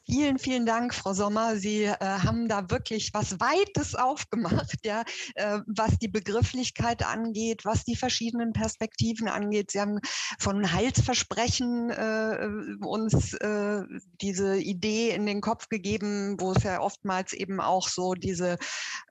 [0.06, 1.56] Vielen, vielen Dank, Frau Sommer.
[1.56, 5.04] Sie äh, haben da wirklich was Weites aufgemacht, ja,
[5.36, 9.72] äh, was die Begrifflichkeit angeht, was die verschiedenen Perspektiven angeht.
[9.72, 10.00] Sie haben
[10.40, 13.84] von Heilsversprechen äh, uns äh,
[14.20, 18.58] diese Idee in den Kopf gegeben, wo es ja oftmals eben auch so diese,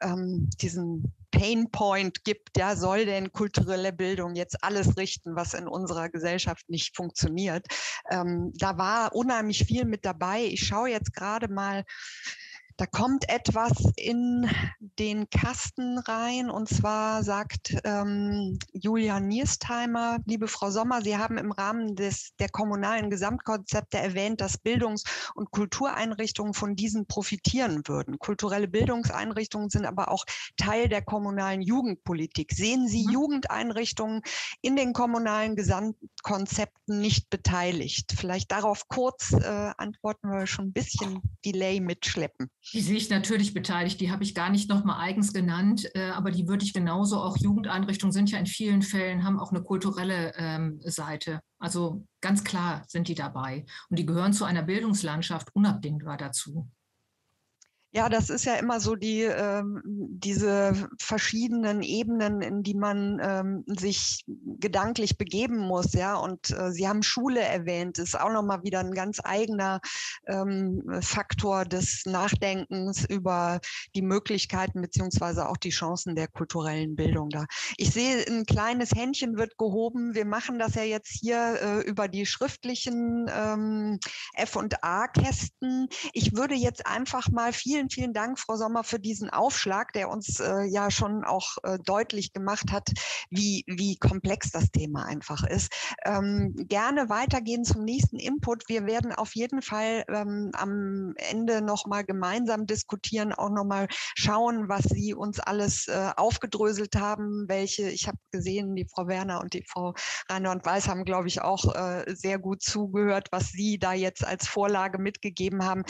[0.02, 6.08] ähm, diesen Painpoint gibt, ja, soll denn kulturelle Bildung jetzt alles richten, was in unserer
[6.08, 7.66] Gesellschaft nicht funktioniert.
[8.10, 10.44] Ähm, da war unheimlich viel mit dabei.
[10.44, 11.84] Ich schaue jetzt gerade mal
[12.76, 14.48] da kommt etwas in
[14.98, 21.52] den Kasten rein und zwar sagt ähm, Julian Niersteimer, liebe Frau Sommer, Sie haben im
[21.52, 25.04] Rahmen des, der kommunalen Gesamtkonzepte erwähnt, dass Bildungs-
[25.34, 28.18] und Kultureinrichtungen von diesen profitieren würden.
[28.18, 30.24] Kulturelle Bildungseinrichtungen sind aber auch
[30.56, 32.52] Teil der kommunalen Jugendpolitik.
[32.52, 33.12] Sehen Sie mhm.
[33.12, 34.22] Jugendeinrichtungen
[34.60, 38.14] in den kommunalen Gesamtkonzepten nicht beteiligt?
[38.16, 42.50] Vielleicht darauf kurz äh, antworten wir schon ein bisschen Delay mitschleppen.
[42.72, 44.00] Die sehe ich natürlich beteiligt.
[44.00, 47.36] Die habe ich gar nicht nochmal eigens genannt, äh, aber die würde ich genauso, auch
[47.36, 51.40] Jugendeinrichtungen sind ja in vielen Fällen, haben auch eine kulturelle ähm, Seite.
[51.58, 53.66] Also ganz klar sind die dabei.
[53.90, 56.68] Und die gehören zu einer Bildungslandschaft unabdingbar dazu.
[57.94, 63.64] Ja, das ist ja immer so die, ähm, diese verschiedenen Ebenen, in die man ähm,
[63.66, 66.16] sich gedanklich begeben muss, ja.
[66.16, 69.80] Und äh, Sie haben Schule erwähnt, ist auch nochmal wieder ein ganz eigener
[70.26, 73.60] ähm, Faktor des Nachdenkens über
[73.94, 77.44] die Möglichkeiten beziehungsweise auch die Chancen der kulturellen Bildung da.
[77.76, 80.14] Ich sehe, ein kleines Händchen wird gehoben.
[80.14, 83.98] Wir machen das ja jetzt hier äh, über die schriftlichen ähm,
[84.32, 85.88] F&A-Kästen.
[86.14, 90.08] Ich würde jetzt einfach mal vielen vielen, vielen Dank, Frau Sommer, für diesen Aufschlag, der
[90.08, 92.90] uns äh, ja schon auch äh, deutlich gemacht hat,
[93.30, 95.72] wie, wie komplex das Thema einfach ist.
[96.04, 98.68] Ähm, gerne weitergehen zum nächsten Input.
[98.68, 104.84] Wir werden auf jeden Fall ähm, am Ende nochmal gemeinsam diskutieren, auch nochmal schauen, was
[104.84, 109.64] Sie uns alles äh, aufgedröselt haben, welche, ich habe gesehen, die Frau Werner und die
[109.66, 109.94] Frau
[110.30, 114.24] Rainer und Weiß haben, glaube ich, auch äh, sehr gut zugehört, was Sie da jetzt
[114.24, 115.82] als Vorlage mitgegeben haben.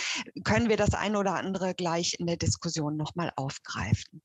[0.44, 4.22] Können wir das eine oder andere gleich in der Diskussion nochmal aufgreifen.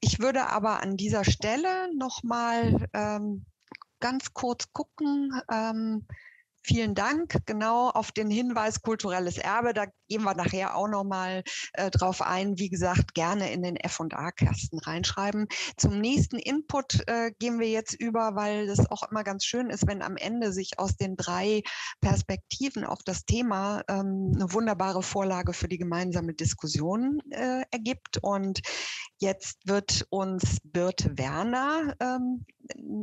[0.00, 3.44] Ich würde aber an dieser Stelle nochmal ähm,
[3.98, 6.06] ganz kurz gucken, ähm,
[6.68, 7.46] Vielen Dank.
[7.46, 12.58] Genau auf den Hinweis kulturelles Erbe, da gehen wir nachher auch nochmal äh, drauf ein.
[12.58, 15.46] Wie gesagt, gerne in den F&A-Kasten reinschreiben.
[15.76, 19.86] Zum nächsten Input äh, gehen wir jetzt über, weil das auch immer ganz schön ist,
[19.86, 21.62] wenn am Ende sich aus den drei
[22.00, 28.18] Perspektiven auf das Thema ähm, eine wunderbare Vorlage für die gemeinsame Diskussion äh, ergibt.
[28.22, 28.60] Und
[29.18, 32.44] jetzt wird uns Birte Werner ähm,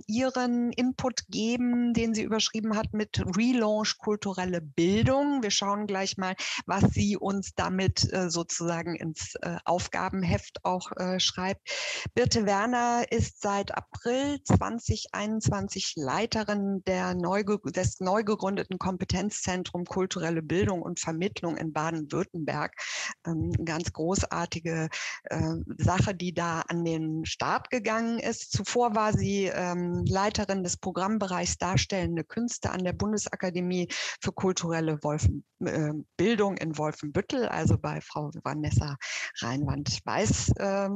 [0.08, 5.44] ihren Input geben, den sie überschrieben hat mit Relaunch kulturelle Bildung.
[5.44, 11.20] Wir schauen gleich mal, was sie uns damit äh, sozusagen ins äh, Aufgabenheft auch äh,
[11.20, 11.70] schreibt.
[12.14, 20.82] Birte Werner ist seit April 2021 Leiterin der neu, des neu gegründeten Kompetenzzentrum kulturelle Bildung
[20.82, 22.76] und Vermittlung in Baden-Württemberg.
[23.26, 24.90] Ähm, ganz großartige
[25.26, 28.52] äh, Sache, die da an den Start gegangen ist.
[28.52, 33.88] Zuvor war sie ähm, Leiterin des Programmbereichs Darstellende Künste an der Bundesakademie
[34.22, 35.46] für kulturelle Wolfen,
[36.18, 38.98] Bildung in Wolfenbüttel, also bei Frau Vanessa
[39.40, 40.90] Reinwand-Weiß äh,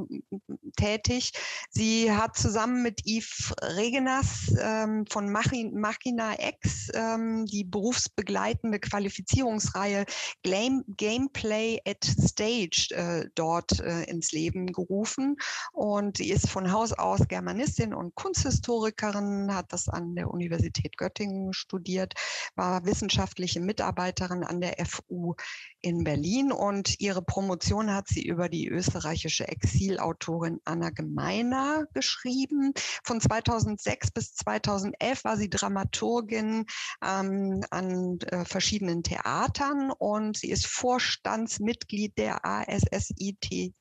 [0.76, 1.32] tätig.
[1.70, 10.06] Sie hat zusammen mit Yves Regenas ähm, von Machina X ähm, die berufsbegleitende Qualifizierungsreihe
[10.44, 15.38] Game, Gameplay at Stage äh, dort äh, ins Leben gerufen.
[15.74, 21.54] Und sie ist von Haus aus Germanistin und Kunsthistorikerin, hat das an der Universität Göttingen
[21.54, 22.14] studiert,
[22.56, 25.36] war wissenschaftliche Mitarbeiterin an der FU
[25.82, 32.74] in Berlin und ihre Promotion hat sie über die österreichische Exilautorin Anna Gemeiner geschrieben.
[33.04, 36.66] Von 2006 bis 2011 war sie Dramaturgin
[37.04, 43.74] ähm, an äh, verschiedenen Theatern und sie ist Vorstandsmitglied der ASSITEJ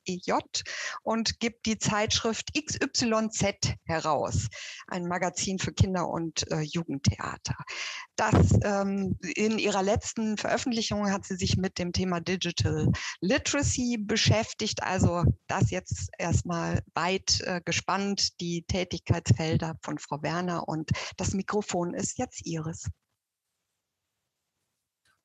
[1.03, 4.47] und gibt die Zeitschrift XYZ heraus,
[4.87, 7.55] ein Magazin für Kinder- und äh, Jugendtheater.
[8.15, 14.83] Das ähm, in ihrer letzten Veröffentlichung hat sie sich mit dem Thema Digital Literacy beschäftigt.
[14.83, 21.93] Also das jetzt erstmal weit äh, gespannt, die Tätigkeitsfelder von Frau Werner und das Mikrofon
[21.93, 22.89] ist jetzt Ihres.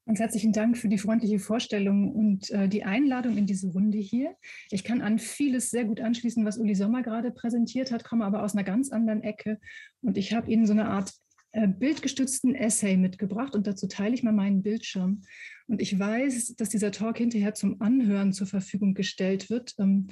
[0.07, 4.35] Ganz herzlichen Dank für die freundliche Vorstellung und äh, die Einladung in diese Runde hier.
[4.71, 8.43] Ich kann an vieles sehr gut anschließen, was Uli Sommer gerade präsentiert hat, komme aber
[8.43, 9.61] aus einer ganz anderen Ecke.
[10.01, 11.13] Und ich habe Ihnen so eine Art
[11.53, 15.23] bildgestützten Essay mitgebracht und dazu teile ich mal meinen Bildschirm.
[15.67, 19.75] Und ich weiß, dass dieser Talk hinterher zum Anhören zur Verfügung gestellt wird.
[19.79, 20.09] Ähm,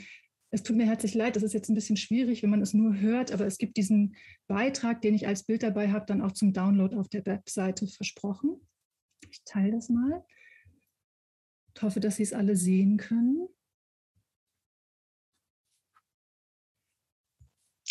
[0.50, 2.98] es tut mir herzlich leid, das ist jetzt ein bisschen schwierig, wenn man es nur
[2.98, 4.16] hört, aber es gibt diesen
[4.48, 8.60] Beitrag, den ich als Bild dabei habe, dann auch zum Download auf der Webseite versprochen.
[9.30, 10.24] Ich teile das mal.
[11.74, 13.48] Ich hoffe, dass Sie es alle sehen können.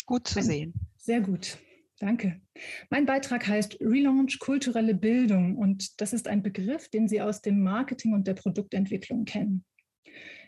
[0.04, 0.74] Gut zu sehen.
[0.96, 1.58] Sehr gut.
[2.00, 2.40] Danke.
[2.88, 7.62] Mein Beitrag heißt Relaunch kulturelle Bildung und das ist ein Begriff, den Sie aus dem
[7.62, 9.66] Marketing und der Produktentwicklung kennen.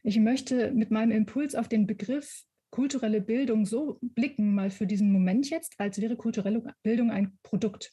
[0.02, 5.12] Ich möchte mit meinem Impuls auf den Begriff kulturelle Bildung so blicken, mal für diesen
[5.12, 7.92] Moment jetzt, als wäre kulturelle Bildung ein Produkt.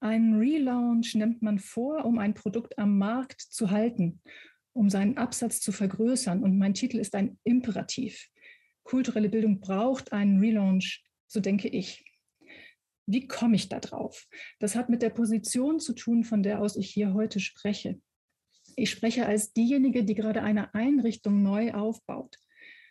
[0.00, 4.22] Ein Relaunch nimmt man vor, um ein Produkt am Markt zu halten,
[4.72, 6.42] um seinen Absatz zu vergrößern.
[6.42, 8.30] Und mein Titel ist ein Imperativ.
[8.82, 12.02] Kulturelle Bildung braucht einen Relaunch, so denke ich.
[13.06, 14.26] Wie komme ich da drauf?
[14.58, 18.00] Das hat mit der Position zu tun, von der aus ich hier heute spreche.
[18.76, 22.38] Ich spreche als diejenige, die gerade eine Einrichtung neu aufbaut.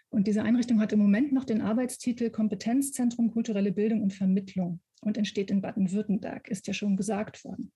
[0.10, 5.18] Und diese Einrichtung hat im Moment noch den Arbeitstitel Kompetenzzentrum kulturelle Bildung und Vermittlung und
[5.18, 7.74] entsteht in Baden-Württemberg, ist ja schon gesagt worden.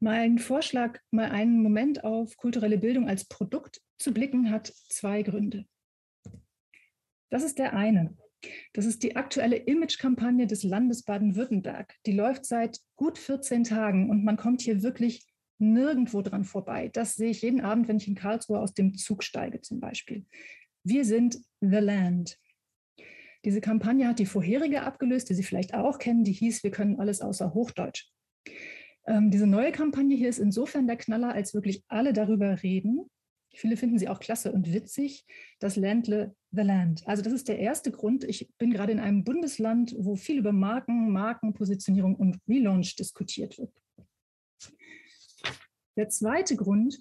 [0.00, 5.64] Mein Vorschlag, mal einen Moment auf kulturelle Bildung als Produkt zu blicken, hat zwei Gründe.
[7.30, 8.16] Das ist der eine.
[8.72, 11.94] Das ist die aktuelle Image-Kampagne des Landes Baden-Württemberg.
[12.06, 15.24] Die läuft seit gut 14 Tagen und man kommt hier wirklich
[15.58, 16.90] nirgendwo dran vorbei.
[16.92, 20.26] Das sehe ich jeden Abend, wenn ich in Karlsruhe aus dem Zug steige zum Beispiel.
[20.84, 22.38] Wir sind The Land.
[23.44, 26.98] Diese Kampagne hat die vorherige abgelöst, die Sie vielleicht auch kennen, die hieß Wir können
[26.98, 28.08] alles außer Hochdeutsch.
[29.06, 33.08] Ähm, diese neue Kampagne hier ist insofern der Knaller, als wirklich alle darüber reden,
[33.54, 35.26] Viele finden sie auch klasse und witzig,
[35.58, 37.06] das Ländle The Land.
[37.06, 38.24] Also das ist der erste Grund.
[38.24, 43.72] Ich bin gerade in einem Bundesland, wo viel über Marken, Markenpositionierung und Relaunch diskutiert wird.
[45.96, 46.98] Der zweite Grund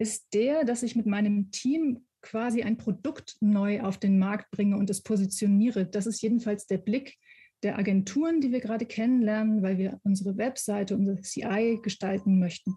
[0.00, 4.76] ist der, dass ich mit meinem Team quasi ein Produkt neu auf den Markt bringe
[4.76, 5.86] und es positioniere.
[5.86, 7.16] Das ist jedenfalls der Blick
[7.64, 12.74] der Agenturen, die wir gerade kennenlernen, weil wir unsere Webseite, unser CI gestalten möchten.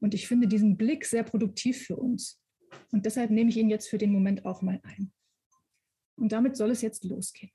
[0.00, 2.40] Und ich finde diesen Blick sehr produktiv für uns.
[2.92, 5.12] Und deshalb nehme ich ihn jetzt für den Moment auch mal ein.
[6.16, 7.52] Und damit soll es jetzt losgehen.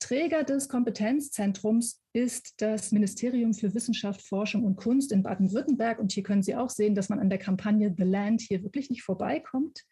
[0.00, 5.98] Träger des Kompetenzzentrums ist das Ministerium für Wissenschaft, Forschung und Kunst in Baden-Württemberg.
[5.98, 8.90] Und hier können Sie auch sehen, dass man an der Kampagne The Land hier wirklich
[8.90, 9.84] nicht vorbeikommt,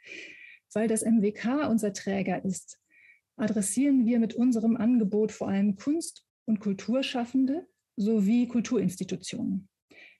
[0.72, 2.78] weil das MWK unser Träger ist.
[3.36, 9.68] Adressieren wir mit unserem Angebot vor allem Kunst- und Kulturschaffende sowie Kulturinstitutionen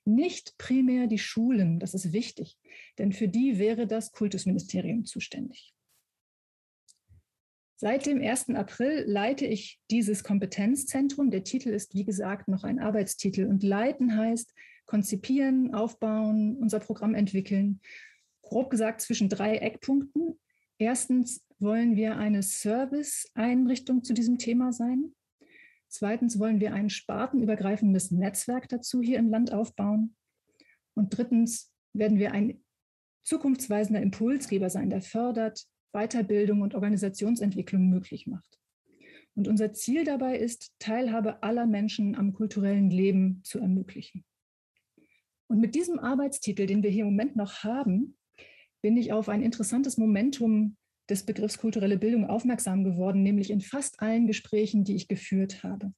[0.07, 2.59] nicht primär die Schulen, das ist wichtig,
[2.99, 5.75] denn für die wäre das Kultusministerium zuständig.
[7.79, 8.51] Seit dem 1.
[8.51, 11.31] April leite ich dieses Kompetenzzentrum.
[11.31, 13.45] Der Titel ist, wie gesagt, noch ein Arbeitstitel.
[13.47, 14.55] Und leiten heißt
[14.87, 17.81] konzipieren, aufbauen, unser Programm entwickeln.
[18.41, 20.39] Grob gesagt zwischen drei Eckpunkten.
[20.79, 25.15] Erstens wollen wir eine Service-Einrichtung zu diesem Thema sein.
[25.97, 30.15] Zweitens wollen wir ein spartenübergreifendes Netzwerk dazu hier im Land aufbauen.
[30.93, 32.63] Und drittens werden wir ein
[33.25, 38.59] zukunftsweisender Impulsgeber sein, der fördert, Weiterbildung und Organisationsentwicklung möglich macht.
[39.37, 44.23] Und unser Ziel dabei ist, Teilhabe aller Menschen am kulturellen Leben zu ermöglichen.
[45.47, 48.19] Und mit diesem Arbeitstitel, den wir hier im Moment noch haben,
[48.83, 50.77] bin ich auf ein interessantes Momentum
[51.09, 55.93] des Begriffs kulturelle Bildung aufmerksam geworden, nämlich in fast allen Gesprächen, die ich geführt habe.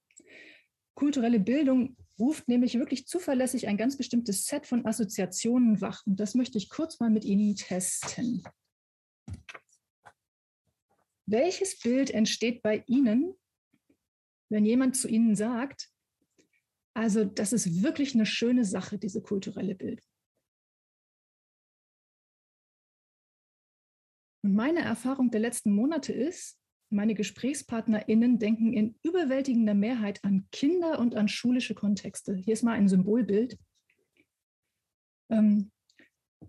[0.95, 6.05] Kulturelle Bildung ruft nämlich wirklich zuverlässig ein ganz bestimmtes Set von Assoziationen wach.
[6.07, 8.43] Und das möchte ich kurz mal mit Ihnen testen.
[11.27, 13.35] Welches Bild entsteht bei Ihnen,
[14.49, 15.91] wenn jemand zu Ihnen sagt,
[16.95, 20.05] also das ist wirklich eine schöne Sache, diese kulturelle Bildung?
[24.49, 26.59] Und meine Erfahrung der letzten Monate ist,
[26.89, 32.35] meine GesprächspartnerInnen denken in überwältigender Mehrheit an Kinder und an schulische Kontexte.
[32.35, 33.59] Hier ist mal ein Symbolbild.
[35.31, 35.71] Ähm,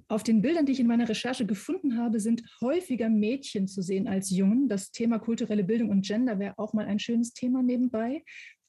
[0.08, 4.08] auf den Bildern, die ich in meiner Recherche gefunden habe, sind häufiger Mädchen zu sehen
[4.08, 4.70] als Jungen.
[4.70, 8.24] Das Thema kulturelle Bildung und Gender wäre auch mal ein schönes Thema nebenbei.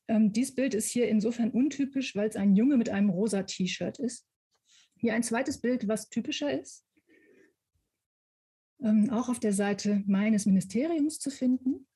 [0.09, 4.01] Ähm, dieses Bild ist hier insofern untypisch, weil es ein Junge mit einem rosa T-Shirt
[4.01, 4.27] ist.
[4.97, 6.85] Hier ein zweites Bild, was typischer ist
[8.83, 11.87] ähm, auch auf der Seite meines Ministeriums zu finden.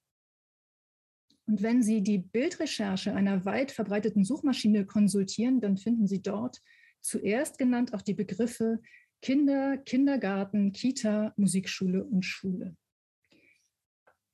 [1.46, 6.62] Und wenn Sie die Bildrecherche einer weit verbreiteten Suchmaschine konsultieren, dann finden Sie dort
[7.00, 8.80] zuerst genannt auch die Begriffe
[9.20, 12.76] Kinder, Kindergarten, Kita, Musikschule und Schule.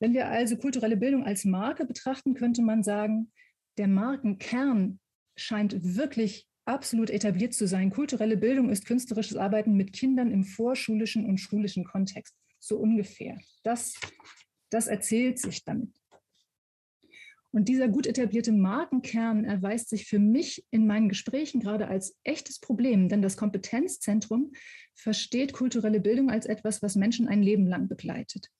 [0.00, 3.30] Wenn wir also kulturelle Bildung als Marke betrachten, könnte man sagen,
[3.78, 4.98] der Markenkern
[5.36, 7.90] scheint wirklich absolut etabliert zu sein.
[7.90, 12.34] Kulturelle Bildung ist künstlerisches Arbeiten mit Kindern im vorschulischen und schulischen Kontext.
[12.58, 13.38] So ungefähr.
[13.62, 13.94] Das,
[14.70, 15.90] das erzählt sich damit.
[17.52, 22.60] Und dieser gut etablierte Markenkern erweist sich für mich in meinen Gesprächen gerade als echtes
[22.60, 24.52] Problem, denn das Kompetenzzentrum
[24.94, 28.50] versteht kulturelle Bildung als etwas, was Menschen ein Leben lang begleitet.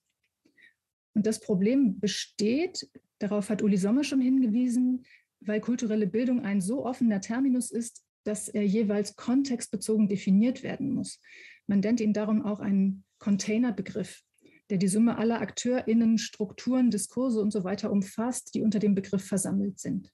[1.13, 5.05] Und das Problem besteht, darauf hat Uli Sommer schon hingewiesen,
[5.41, 11.19] weil kulturelle Bildung ein so offener Terminus ist, dass er jeweils kontextbezogen definiert werden muss.
[11.67, 14.23] Man nennt ihn darum auch einen Containerbegriff,
[14.69, 19.25] der die Summe aller AkteurInnen, Strukturen, Diskurse und so weiter umfasst, die unter dem Begriff
[19.25, 20.13] versammelt sind.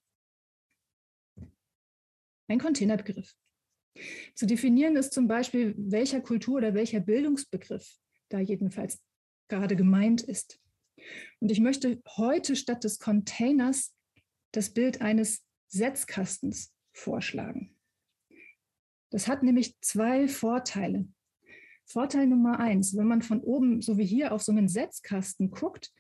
[2.50, 3.36] Ein Containerbegriff.
[4.36, 7.98] Zu definieren ist zum Beispiel, welcher Kultur- oder welcher Bildungsbegriff
[8.30, 9.02] da jedenfalls
[9.50, 10.60] gerade gemeint ist.
[11.40, 13.97] Und ich möchte heute statt des Containers
[14.58, 17.78] das Bild eines Setzkastens vorschlagen.
[19.12, 21.08] Das hat nämlich zwei Vorteile.
[21.86, 25.94] Vorteil Nummer eins, wenn man von oben, so wie hier, auf so einen Setzkasten guckt,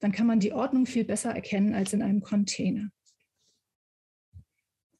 [0.00, 2.90] dann kann man die Ordnung viel besser erkennen als in einem Container.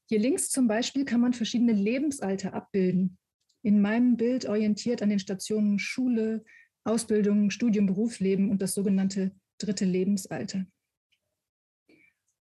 [0.06, 3.18] Hier links zum Beispiel kann man verschiedene Lebensalter abbilden.
[3.62, 6.44] In meinem Bild orientiert an den Stationen Schule,
[6.84, 10.64] Ausbildung, Studium, Berufsleben und das sogenannte dritte Lebensalter.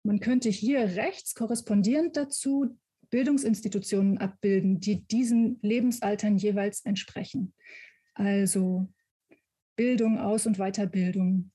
[0.07, 2.79] Man könnte hier rechts korrespondierend dazu
[3.11, 7.55] Bildungsinstitutionen abbilden, die diesen Lebensaltern jeweils entsprechen.
[8.15, 8.89] Also
[9.75, 11.51] Bildung, Aus- und Weiterbildung.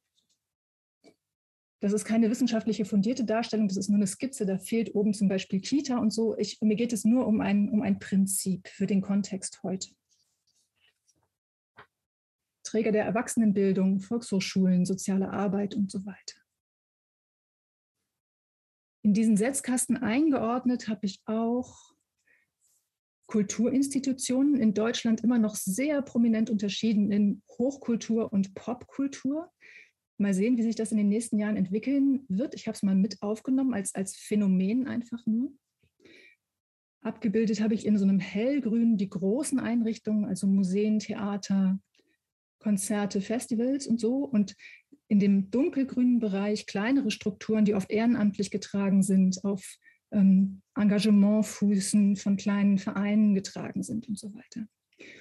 [1.80, 4.46] Das ist keine wissenschaftliche fundierte Darstellung, das ist nur eine Skizze.
[4.46, 6.38] Da fehlt oben zum Beispiel Kita und so.
[6.38, 9.92] Ich, mir geht es nur um ein, um ein Prinzip für den Kontext heute.
[12.64, 16.41] Träger der Erwachsenenbildung, Volkshochschulen, soziale Arbeit und so weiter.
[19.04, 21.92] In diesen Setzkasten eingeordnet habe ich auch
[23.28, 29.50] Kulturinstitutionen in Deutschland immer noch sehr prominent unterschieden in Hochkultur und Popkultur.
[30.18, 32.54] Mal sehen, wie sich das in den nächsten Jahren entwickeln wird.
[32.54, 35.54] Ich habe es mal mit aufgenommen als, als Phänomen einfach nur.
[37.02, 41.80] Abgebildet habe ich in so einem hellgrün die großen Einrichtungen, also Museen, Theater,
[42.60, 44.26] Konzerte, Festivals und so.
[44.26, 44.56] Und
[45.12, 49.76] in dem dunkelgrünen Bereich kleinere Strukturen, die oft ehrenamtlich getragen sind, auf
[50.14, 54.68] ähm, Engagementfußen von kleinen Vereinen getragen sind und so weiter.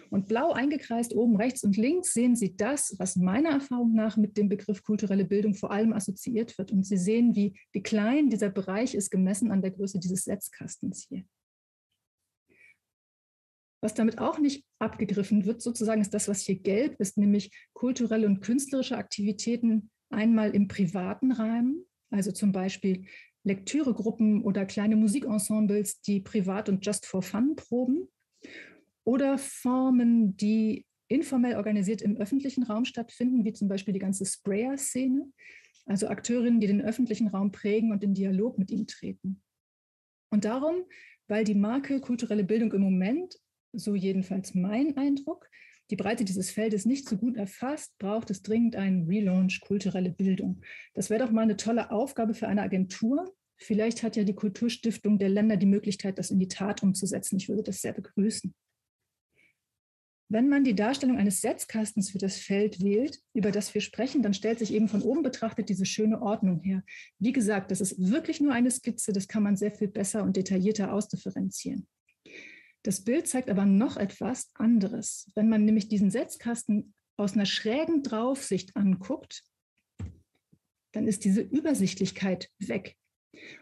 [0.09, 4.37] Und blau eingekreist oben rechts und links sehen Sie das, was meiner Erfahrung nach mit
[4.37, 6.70] dem Begriff kulturelle Bildung vor allem assoziiert wird.
[6.70, 11.07] Und Sie sehen, wie, wie klein dieser Bereich ist, gemessen an der Größe dieses Setzkastens
[11.09, 11.24] hier.
[13.83, 18.26] Was damit auch nicht abgegriffen wird, sozusagen, ist das, was hier gelb ist, nämlich kulturelle
[18.26, 23.07] und künstlerische Aktivitäten Einmal im privaten Rahmen, also zum Beispiel
[23.45, 28.09] Lektüregruppen oder kleine Musikensembles, die privat und just for fun proben.
[29.05, 35.31] Oder Formen, die informell organisiert im öffentlichen Raum stattfinden, wie zum Beispiel die ganze Sprayer-Szene,
[35.87, 39.41] also Akteurinnen, die den öffentlichen Raum prägen und in Dialog mit ihm treten.
[40.31, 40.85] Und darum,
[41.28, 43.37] weil die Marke kulturelle Bildung im Moment,
[43.72, 45.48] so jedenfalls mein Eindruck,
[45.90, 50.62] die Breite dieses Feldes nicht so gut erfasst, braucht es dringend einen Relaunch kulturelle Bildung.
[50.94, 53.34] Das wäre doch mal eine tolle Aufgabe für eine Agentur.
[53.58, 57.36] Vielleicht hat ja die Kulturstiftung der Länder die Möglichkeit, das in die Tat umzusetzen.
[57.36, 58.54] Ich würde das sehr begrüßen.
[60.32, 64.32] Wenn man die Darstellung eines Setzkastens für das Feld wählt, über das wir sprechen, dann
[64.32, 66.84] stellt sich eben von oben betrachtet diese schöne Ordnung her.
[67.18, 70.36] Wie gesagt, das ist wirklich nur eine Skizze, das kann man sehr viel besser und
[70.36, 71.88] detaillierter ausdifferenzieren.
[72.83, 75.31] Das Bild zeigt aber noch etwas anderes.
[75.35, 79.45] Wenn man nämlich diesen Setzkasten aus einer schrägen Draufsicht anguckt,
[80.93, 82.97] dann ist diese Übersichtlichkeit weg.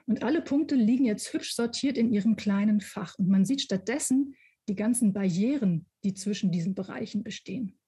[0.06, 3.18] Und alle Punkte liegen jetzt hübsch sortiert in ihrem kleinen Fach.
[3.18, 4.34] Und man sieht stattdessen
[4.68, 7.78] die ganzen Barrieren, die zwischen diesen Bereichen bestehen.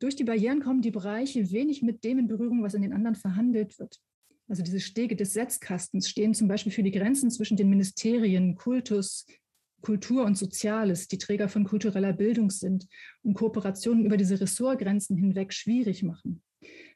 [0.00, 3.16] Durch die Barrieren kommen die Bereiche wenig mit dem in Berührung, was in den anderen
[3.16, 4.00] verhandelt wird.
[4.48, 9.26] Also diese Stege des Setzkastens stehen zum Beispiel für die Grenzen zwischen den Ministerien, Kultus,
[9.80, 12.88] Kultur und Soziales, die Träger von kultureller Bildung sind
[13.22, 16.42] und Kooperationen über diese Ressortgrenzen hinweg schwierig machen.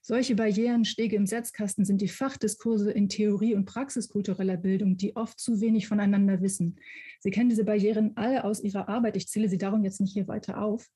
[0.00, 5.14] Solche Barrieren, Stege im Setzkasten sind die Fachdiskurse in Theorie und Praxis kultureller Bildung, die
[5.14, 6.80] oft zu wenig voneinander wissen.
[7.20, 9.16] Sie kennen diese Barrieren alle aus ihrer Arbeit.
[9.16, 10.90] Ich zähle sie darum jetzt nicht hier weiter auf.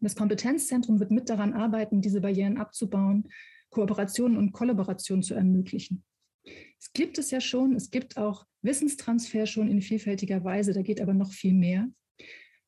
[0.00, 3.28] Das Kompetenzzentrum wird mit daran arbeiten, diese Barrieren abzubauen,
[3.68, 6.02] Kooperationen und Kollaborationen zu ermöglichen.
[6.78, 11.00] Es gibt es ja schon, es gibt auch Wissenstransfer schon in vielfältiger Weise, da geht
[11.00, 11.88] aber noch viel mehr.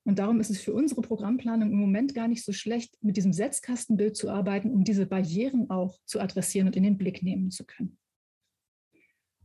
[0.04, 3.32] Und darum ist es für unsere Programmplanung im Moment gar nicht so schlecht, mit diesem
[3.32, 7.64] Setzkastenbild zu arbeiten, um diese Barrieren auch zu adressieren und in den Blick nehmen zu
[7.64, 7.98] können.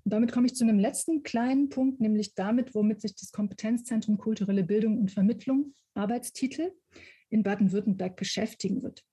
[0.03, 4.17] Und damit komme ich zu einem letzten kleinen Punkt, nämlich damit, womit sich das Kompetenzzentrum
[4.17, 6.71] Kulturelle Bildung und Vermittlung, Arbeitstitel,
[7.29, 9.03] in Baden-Württemberg beschäftigen wird.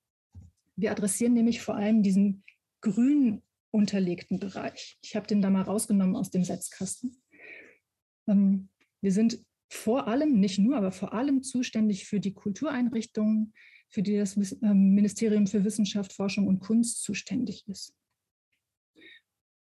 [0.76, 2.44] Wir adressieren nämlich vor allem diesen
[2.80, 4.98] grün unterlegten Bereich.
[5.02, 7.20] Ich habe den da mal rausgenommen aus dem Setzkasten.
[8.28, 8.68] Ähm,
[9.00, 13.52] wir sind vor allem, nicht nur, aber vor allem zuständig für die Kultureinrichtungen,
[13.88, 17.94] für die das ähm, Ministerium für Wissenschaft, Forschung und Kunst zuständig ist.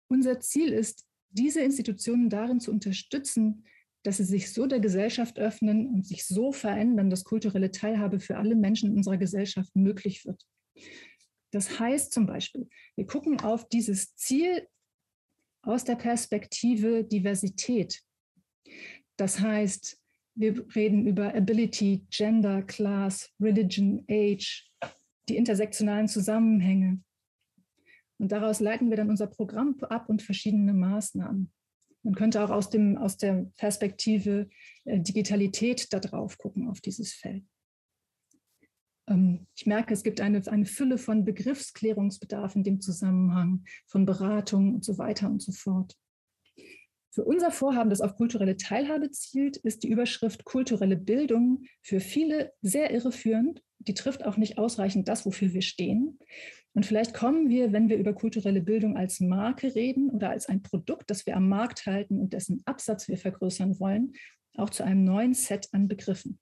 [0.10, 3.66] Unser Ziel ist, diese Institutionen darin zu unterstützen,
[4.04, 8.38] dass sie sich so der Gesellschaft öffnen und sich so verändern, dass kulturelle Teilhabe für
[8.38, 10.46] alle Menschen in unserer Gesellschaft möglich wird.
[11.52, 14.68] Das heißt zum Beispiel, wir gucken auf dieses Ziel
[15.62, 18.02] aus der Perspektive Diversität.
[19.18, 20.00] Das heißt,
[20.36, 24.70] wir reden über Ability, Gender, Class, Religion, Age,
[25.28, 27.02] die intersektionalen Zusammenhänge.
[28.20, 31.52] Und daraus leiten wir dann unser Programm ab und verschiedene Maßnahmen.
[32.04, 34.50] Man könnte auch aus, dem, aus der Perspektive
[34.86, 37.44] äh, Digitalität da drauf gucken, auf dieses Feld.
[39.08, 44.76] Ähm, ich merke, es gibt eine, eine Fülle von Begriffsklärungsbedarf in dem Zusammenhang, von Beratung
[44.76, 45.96] und so weiter und so fort.
[47.18, 52.54] Für unser Vorhaben, das auf kulturelle Teilhabe zielt, ist die Überschrift kulturelle Bildung für viele
[52.62, 53.64] sehr irreführend.
[53.80, 56.20] Die trifft auch nicht ausreichend das, wofür wir stehen.
[56.76, 60.62] Und vielleicht kommen wir, wenn wir über kulturelle Bildung als Marke reden oder als ein
[60.62, 64.14] Produkt, das wir am Markt halten und dessen Absatz wir vergrößern wollen,
[64.56, 66.38] auch zu einem neuen Set an Begriffen.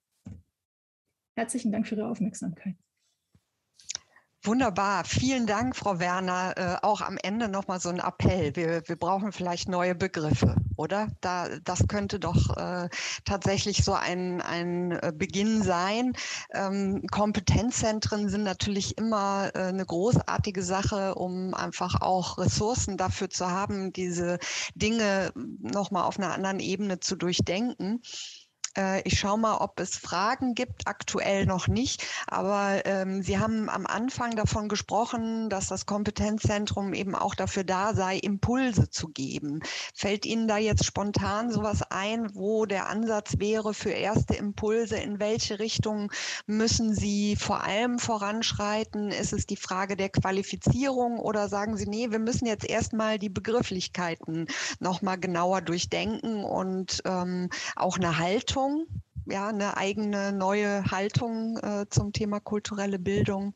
[1.38, 2.76] Herzlichen Dank für Ihre Aufmerksamkeit.
[4.46, 5.04] Wunderbar.
[5.04, 6.54] Vielen Dank, Frau Werner.
[6.56, 8.54] Äh, auch am Ende nochmal so ein Appell.
[8.54, 11.08] Wir, wir brauchen vielleicht neue Begriffe, oder?
[11.20, 12.88] Da, das könnte doch äh,
[13.24, 16.12] tatsächlich so ein, ein äh, Beginn sein.
[16.52, 23.50] Ähm, Kompetenzzentren sind natürlich immer äh, eine großartige Sache, um einfach auch Ressourcen dafür zu
[23.50, 24.38] haben, diese
[24.74, 28.00] Dinge nochmal auf einer anderen Ebene zu durchdenken.
[28.76, 30.86] Äh, ich schaue mal, ob es Fragen gibt.
[30.86, 32.04] Aktuell noch nicht.
[32.26, 37.94] Aber ähm, Sie haben am Anfang davon gesprochen, dass das Kompetenzzentrum eben auch dafür da
[37.94, 39.60] sei, Impulse zu geben.
[39.94, 44.96] Fällt Ihnen da jetzt spontan sowas ein, wo der Ansatz wäre für erste Impulse?
[44.96, 46.12] In welche Richtung
[46.46, 49.10] müssen Sie vor allem voranschreiten?
[49.10, 53.28] Ist es die Frage der Qualifizierung oder sagen Sie, nee, wir müssen jetzt erstmal die
[53.28, 54.46] Begrifflichkeiten
[54.80, 58.86] nochmal genauer durchdenken und ähm, auch eine Haltung Haltung,
[59.26, 63.54] ja, eine eigene neue Haltung äh, zum Thema kulturelle Bildung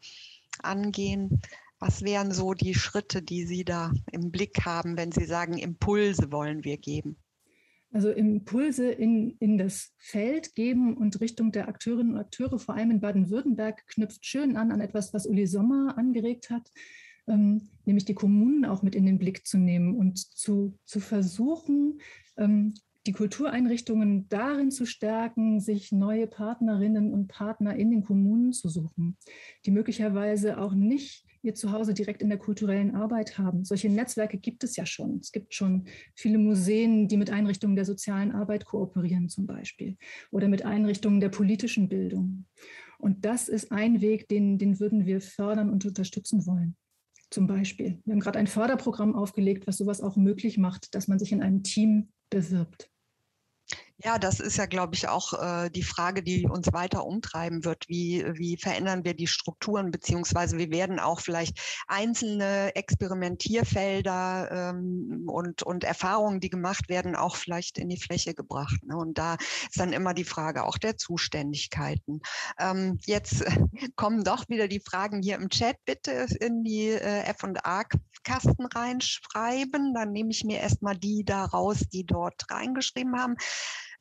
[0.62, 1.40] angehen.
[1.78, 6.30] Was wären so die Schritte, die Sie da im Blick haben, wenn Sie sagen, Impulse
[6.30, 7.16] wollen wir geben?
[7.92, 12.92] Also Impulse in, in das Feld geben und Richtung der Akteurinnen und Akteure, vor allem
[12.92, 16.70] in Baden-Württemberg, knüpft schön an an etwas, was Uli Sommer angeregt hat.
[17.26, 22.00] ähm, nämlich die Kommunen auch mit in den Blick zu nehmen und zu, zu versuchen,
[22.36, 22.74] ähm,
[23.10, 29.16] die Kultureinrichtungen darin zu stärken, sich neue Partnerinnen und Partner in den Kommunen zu suchen,
[29.66, 33.64] die möglicherweise auch nicht ihr Zuhause direkt in der kulturellen Arbeit haben.
[33.64, 35.18] Solche Netzwerke gibt es ja schon.
[35.18, 39.96] Es gibt schon viele Museen, die mit Einrichtungen der sozialen Arbeit kooperieren zum Beispiel
[40.30, 42.46] oder mit Einrichtungen der politischen Bildung.
[43.00, 46.76] Und das ist ein Weg, den, den würden wir fördern und unterstützen wollen.
[47.28, 48.00] Zum Beispiel.
[48.04, 51.42] Wir haben gerade ein Förderprogramm aufgelegt, was sowas auch möglich macht, dass man sich in
[51.42, 52.88] einem Team bewirbt.
[54.02, 57.86] Ja, das ist ja, glaube ich, auch äh, die Frage, die uns weiter umtreiben wird.
[57.86, 65.62] Wie, wie verändern wir die Strukturen, beziehungsweise wie werden auch vielleicht einzelne Experimentierfelder ähm, und,
[65.62, 68.82] und Erfahrungen, die gemacht werden, auch vielleicht in die Fläche gebracht.
[68.84, 68.96] Ne?
[68.96, 69.34] Und da
[69.68, 72.22] ist dann immer die Frage auch der Zuständigkeiten.
[72.58, 73.44] Ähm, jetzt
[73.96, 75.76] kommen doch wieder die Fragen hier im Chat.
[75.84, 79.92] Bitte in die äh, F&A-Kasten reinschreiben.
[79.92, 83.36] Dann nehme ich mir erstmal die da raus, die dort reingeschrieben haben.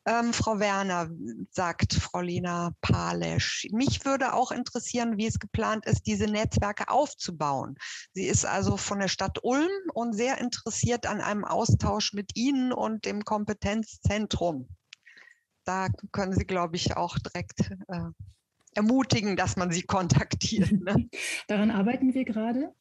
[0.05, 1.09] Ähm, Frau Werner,
[1.51, 7.75] sagt Frau Lena Palesch, mich würde auch interessieren, wie es geplant ist, diese Netzwerke aufzubauen.
[8.13, 12.71] Sie ist also von der Stadt Ulm und sehr interessiert an einem Austausch mit Ihnen
[12.71, 14.69] und dem Kompetenzzentrum.
[15.65, 18.09] Da können Sie, glaube ich, auch direkt äh,
[18.73, 20.71] ermutigen, dass man Sie kontaktiert.
[20.71, 21.09] Ne?
[21.47, 22.73] Daran arbeiten wir gerade.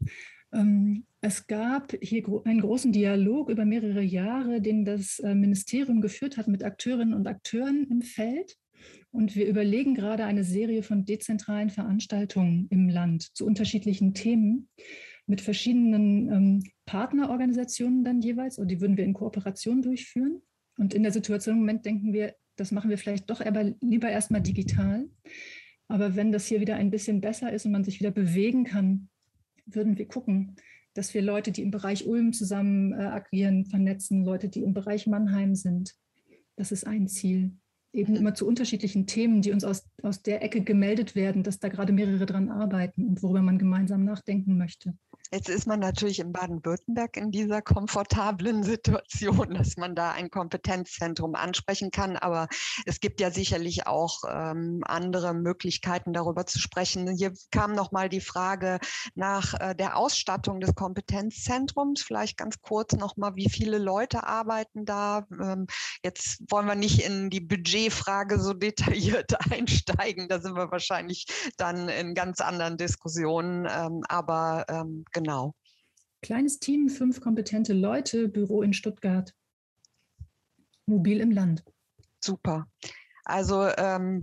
[0.53, 6.37] Ähm, es gab hier einen großen Dialog über mehrere Jahre, den das äh, Ministerium geführt
[6.37, 8.57] hat mit Akteurinnen und Akteuren im Feld.
[9.11, 14.69] Und wir überlegen gerade eine Serie von dezentralen Veranstaltungen im Land zu unterschiedlichen Themen
[15.27, 18.59] mit verschiedenen ähm, Partnerorganisationen dann jeweils.
[18.59, 20.41] Und die würden wir in Kooperation durchführen.
[20.79, 24.09] Und in der Situation im Moment denken wir, das machen wir vielleicht doch aber lieber
[24.09, 25.09] erstmal digital.
[25.89, 29.09] Aber wenn das hier wieder ein bisschen besser ist und man sich wieder bewegen kann,
[29.75, 30.57] würden wir gucken,
[30.95, 35.07] dass wir Leute, die im Bereich Ulm zusammen äh, agieren, vernetzen, Leute, die im Bereich
[35.07, 35.95] Mannheim sind.
[36.57, 37.53] Das ist ein Ziel.
[37.93, 41.69] Eben immer zu unterschiedlichen Themen, die uns aus, aus der Ecke gemeldet werden, dass da
[41.69, 44.95] gerade mehrere dran arbeiten und worüber man gemeinsam nachdenken möchte.
[45.31, 51.35] Jetzt ist man natürlich in Baden-Württemberg in dieser komfortablen Situation, dass man da ein Kompetenzzentrum
[51.35, 52.17] ansprechen kann.
[52.17, 52.49] Aber
[52.87, 57.09] es gibt ja sicherlich auch ähm, andere Möglichkeiten, darüber zu sprechen.
[57.15, 58.79] Hier kam noch mal die Frage
[59.15, 62.03] nach äh, der Ausstattung des Kompetenzzentrums.
[62.03, 65.27] Vielleicht ganz kurz noch mal, wie viele Leute arbeiten da?
[65.31, 65.67] Ähm,
[66.03, 70.29] jetzt wollen wir nicht in die Budgetfrage so detailliert einsteigen.
[70.29, 71.27] Da sind wir wahrscheinlich
[71.59, 73.67] dann in ganz anderen Diskussionen.
[73.71, 75.55] Ähm, aber ähm, genau?
[76.23, 79.35] Kleines Team, fünf kompetente Leute, Büro in Stuttgart.
[80.87, 81.65] Mobil im Land.
[82.21, 82.67] Super.
[83.25, 84.23] Also ähm,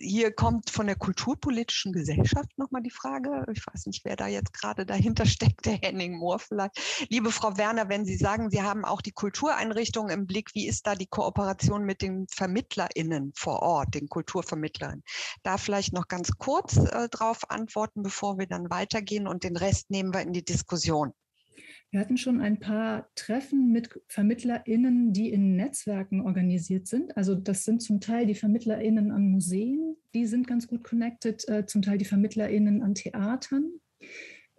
[0.00, 3.44] hier kommt von der Kulturpolitischen Gesellschaft nochmal die Frage.
[3.52, 6.78] Ich weiß nicht, wer da jetzt gerade dahinter steckt, der Henning Mohr vielleicht.
[7.08, 10.86] Liebe Frau Werner, wenn Sie sagen, Sie haben auch die Kultureinrichtungen im Blick, wie ist
[10.86, 15.02] da die Kooperation mit den VermittlerInnen vor Ort, den Kulturvermittlern?
[15.42, 19.90] Da vielleicht noch ganz kurz äh, drauf antworten, bevor wir dann weitergehen und den Rest
[19.90, 21.12] nehmen wir in die Diskussion.
[21.90, 27.16] Wir hatten schon ein paar Treffen mit VermittlerInnen, die in Netzwerken organisiert sind.
[27.16, 31.64] Also das sind zum Teil die VermittlerInnen an Museen, die sind ganz gut connected, äh,
[31.64, 33.70] zum Teil die VermittlerInnen an Theatern.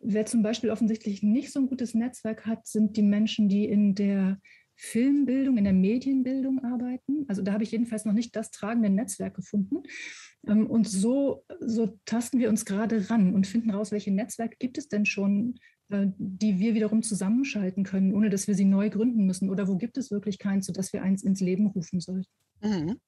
[0.01, 3.93] Wer zum Beispiel offensichtlich nicht so ein gutes Netzwerk hat, sind die Menschen, die in
[3.93, 4.39] der
[4.75, 7.25] Filmbildung, in der Medienbildung arbeiten.
[7.27, 9.83] Also da habe ich jedenfalls noch nicht das tragende Netzwerk gefunden.
[10.47, 14.77] Ähm, und so, so tasten wir uns gerade ran und finden raus, welche Netzwerke gibt
[14.77, 15.59] es denn schon
[15.89, 19.49] die wir wiederum zusammenschalten können, ohne dass wir sie neu gründen müssen?
[19.49, 22.29] Oder wo gibt es wirklich keins, sodass wir eins ins Leben rufen sollten?
[22.61, 22.99] Mhm.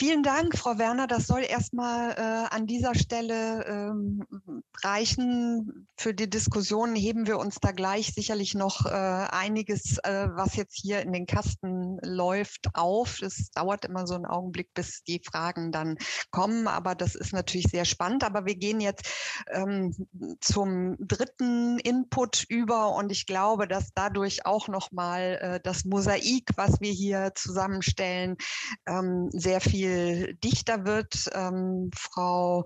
[0.00, 1.06] Vielen Dank, Frau Werner.
[1.06, 4.24] Das soll erstmal äh, an dieser Stelle ähm,
[4.82, 5.88] reichen.
[5.98, 10.80] Für die Diskussion heben wir uns da gleich sicherlich noch äh, einiges, äh, was jetzt
[10.80, 13.20] hier in den Kasten läuft, auf.
[13.20, 15.98] Es dauert immer so einen Augenblick, bis die Fragen dann
[16.30, 18.24] kommen, aber das ist natürlich sehr spannend.
[18.24, 19.06] Aber wir gehen jetzt
[19.50, 19.94] ähm,
[20.40, 26.80] zum dritten Input über und ich glaube, dass dadurch auch nochmal äh, das Mosaik, was
[26.80, 28.38] wir hier zusammenstellen,
[28.86, 31.30] ähm, sehr viel viel dichter wird.
[31.32, 32.64] Ähm, Frau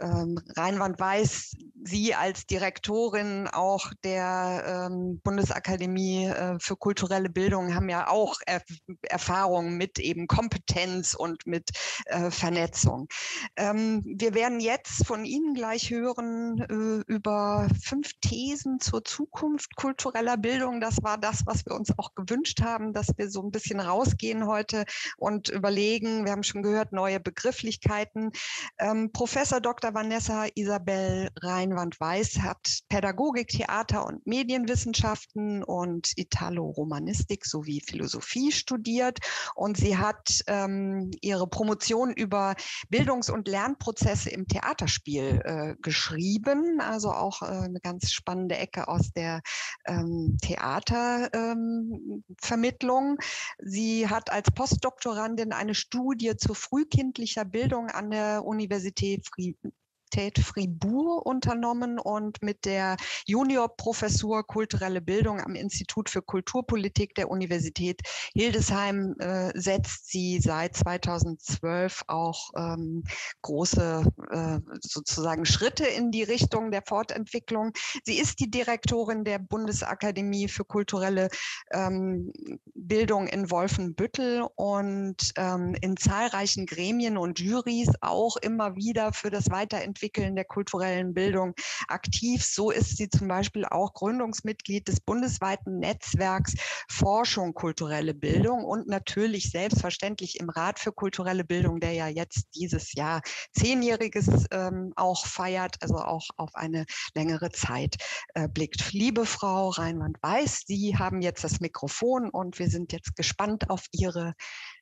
[0.00, 1.56] ähm, Reinwand weiß,
[1.86, 8.62] Sie als Direktorin auch der ähm, Bundesakademie äh, für kulturelle Bildung haben ja auch er
[9.02, 11.70] Erfahrungen mit eben Kompetenz und mit
[12.06, 13.08] äh, Vernetzung.
[13.56, 20.38] Ähm, wir werden jetzt von Ihnen gleich hören äh, über fünf Thesen zur Zukunft kultureller
[20.38, 20.80] Bildung.
[20.80, 24.46] Das war das, was wir uns auch gewünscht haben, dass wir so ein bisschen rausgehen
[24.46, 24.84] heute
[25.18, 26.24] und überlegen.
[26.24, 28.32] Wir haben schon gehört, neue Begrifflichkeiten.
[28.78, 29.92] Ähm, Professor Dr.
[29.94, 39.18] Vanessa Isabel Reinwand-Weiß hat Pädagogik, Theater und Medienwissenschaften und Italo-Romanistik sowie Philosophie studiert
[39.54, 42.54] und sie hat ähm, ihre Promotion über
[42.88, 49.12] Bildungs- und Lernprozesse im Theaterspiel äh, geschrieben, also auch äh, eine ganz spannende Ecke aus
[49.12, 49.42] der
[49.86, 53.10] ähm, Theatervermittlung.
[53.10, 53.18] Ähm,
[53.58, 59.72] sie hat als Postdoktorandin eine Studie zu frühkindlicher Bildung an der Universität Frieden
[60.14, 62.96] Universität Fribourg unternommen und mit der
[63.26, 68.00] Juniorprofessur Kulturelle Bildung am Institut für Kulturpolitik der Universität
[68.34, 73.02] Hildesheim äh, setzt sie seit 2012 auch ähm,
[73.42, 77.72] große äh, sozusagen Schritte in die Richtung der Fortentwicklung.
[78.04, 81.28] Sie ist die Direktorin der Bundesakademie für kulturelle
[81.72, 82.32] ähm,
[82.74, 89.50] Bildung in Wolfenbüttel und ähm, in zahlreichen Gremien und Juries auch immer wieder für das
[89.50, 91.54] Weiterentwickeln Entwickeln der kulturellen Bildung
[91.88, 92.44] aktiv.
[92.44, 96.54] So ist sie zum Beispiel auch Gründungsmitglied des bundesweiten Netzwerks
[96.90, 102.92] Forschung kulturelle Bildung und natürlich selbstverständlich im Rat für kulturelle Bildung, der ja jetzt dieses
[102.92, 103.22] Jahr
[103.56, 106.84] zehnjähriges ähm, auch feiert, also auch auf eine
[107.14, 107.96] längere Zeit
[108.34, 108.92] äh, blickt.
[108.92, 114.34] Liebe Frau Reinwand-Weiß, Sie haben jetzt das Mikrofon und wir sind jetzt gespannt auf Ihre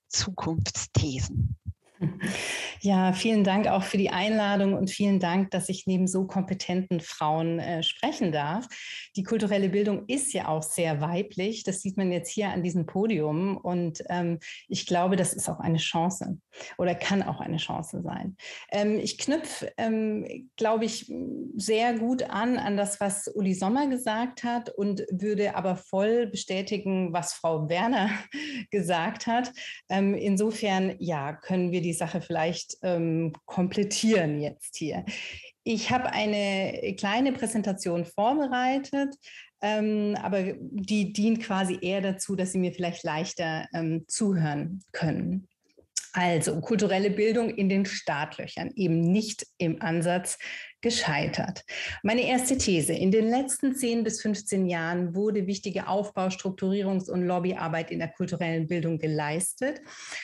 [0.08, 1.56] Zukunftsthesen.
[2.80, 7.00] Ja, vielen Dank auch für die Einladung und vielen Dank, dass ich neben so kompetenten
[7.00, 8.66] Frauen äh, sprechen darf.
[9.14, 11.62] Die kulturelle Bildung ist ja auch sehr weiblich.
[11.62, 13.56] Das sieht man jetzt hier an diesem Podium.
[13.56, 16.38] Und ähm, ich glaube, das ist auch eine Chance
[16.76, 18.36] oder kann auch eine Chance sein.
[18.72, 21.12] Ähm, ich knüpfe, ähm, glaube ich,
[21.54, 27.12] sehr gut an an das, was Uli Sommer gesagt hat und würde aber voll bestätigen,
[27.12, 28.10] was Frau Werner
[28.70, 29.52] gesagt hat.
[29.88, 35.04] Ähm, insofern, ja, können wir die die Sache vielleicht ähm, komplettieren jetzt hier.
[35.62, 39.14] Ich habe eine kleine Präsentation vorbereitet,
[39.60, 45.48] ähm, aber die dient quasi eher dazu, dass Sie mir vielleicht leichter ähm, zuhören können.
[46.14, 50.38] Also kulturelle Bildung in den Startlöchern, eben nicht im Ansatz
[50.82, 51.64] gescheitert.
[52.02, 52.92] Meine erste These.
[52.92, 58.08] In den letzten 10 bis 15 Jahren wurde wichtige Aufbau-, Strukturierungs- und Lobbyarbeit in der
[58.08, 59.80] kulturellen Bildung geleistet.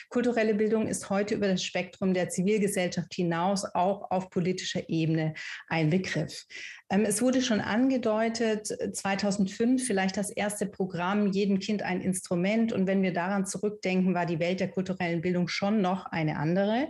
[0.09, 5.33] Kulturelle Bildung ist heute über das Spektrum der Zivilgesellschaft hinaus auch auf politischer Ebene
[5.67, 6.45] ein Begriff.
[6.89, 12.73] Ähm, es wurde schon angedeutet, 2005 vielleicht das erste Programm Jedem Kind ein Instrument.
[12.73, 16.89] Und wenn wir daran zurückdenken, war die Welt der kulturellen Bildung schon noch eine andere.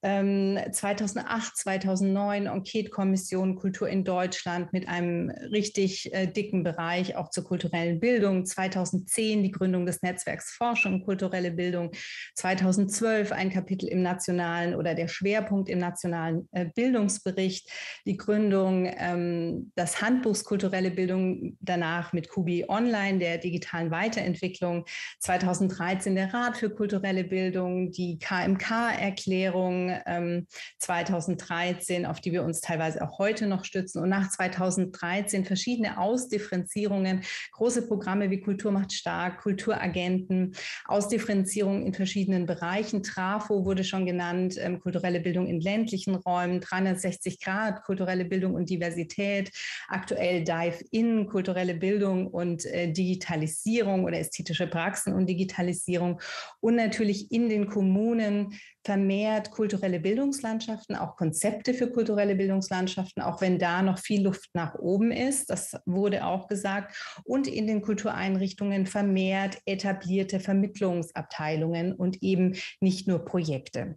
[0.00, 7.98] 2008, 2009 Enquete-Kommission Kultur in Deutschland mit einem richtig äh, dicken Bereich auch zur kulturellen
[7.98, 8.46] Bildung.
[8.46, 11.90] 2010 die Gründung des Netzwerks Forschung kulturelle Bildung.
[12.36, 17.68] 2012 ein Kapitel im nationalen oder der Schwerpunkt im nationalen äh, Bildungsbericht.
[18.06, 24.84] Die Gründung ähm, des Handbuchs kulturelle Bildung danach mit Kubi Online, der digitalen Weiterentwicklung.
[25.18, 30.46] 2013 der Rat für kulturelle Bildung, die KMK-Erklärung ähm,
[30.78, 34.02] 2013, auf die wir uns teilweise auch heute noch stützen.
[34.02, 37.22] Und nach 2013 verschiedene Ausdifferenzierungen,
[37.52, 40.54] große Programme wie Kultur macht stark, Kulturagenten,
[40.86, 43.02] Ausdifferenzierung in verschiedenen Bereichen.
[43.02, 48.70] Trafo wurde schon genannt, ähm, kulturelle Bildung in ländlichen Räumen, 360 Grad, kulturelle Bildung und
[48.70, 49.50] Diversität,
[49.88, 56.20] aktuell Dive in, kulturelle Bildung und äh, Digitalisierung oder ästhetische Praxen und Digitalisierung
[56.60, 63.58] und natürlich in den Kommunen vermehrt kulturelle Bildungslandschaften, auch Konzepte für kulturelle Bildungslandschaften, auch wenn
[63.58, 65.50] da noch viel Luft nach oben ist.
[65.50, 66.96] Das wurde auch gesagt.
[67.24, 73.96] Und in den Kultureinrichtungen vermehrt etablierte Vermittlungsabteilungen und eben nicht nur Projekte.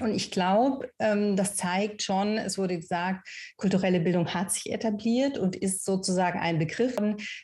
[0.00, 5.38] Und ich glaube, ähm, das zeigt schon, es wurde gesagt, kulturelle Bildung hat sich etabliert
[5.38, 6.96] und ist sozusagen ein Begriff.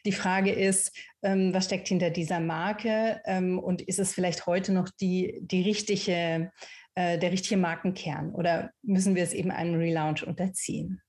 [0.05, 4.73] Die Frage ist, ähm, was steckt hinter dieser Marke ähm, und ist es vielleicht heute
[4.73, 6.51] noch die, die richtige
[6.99, 11.01] äh, der richtige Markenkern oder müssen wir es eben einem Relaunch unterziehen?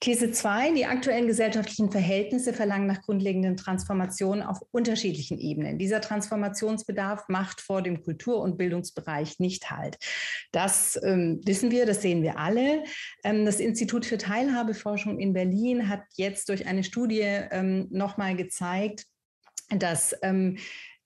[0.00, 0.72] These 2.
[0.72, 5.78] Die aktuellen gesellschaftlichen Verhältnisse verlangen nach grundlegenden Transformationen auf unterschiedlichen Ebenen.
[5.78, 9.98] Dieser Transformationsbedarf macht vor dem Kultur- und Bildungsbereich nicht Halt.
[10.52, 12.82] Das ähm, wissen wir, das sehen wir alle.
[13.24, 19.04] Ähm, das Institut für Teilhabeforschung in Berlin hat jetzt durch eine Studie ähm, nochmal gezeigt,
[19.68, 20.56] dass ähm,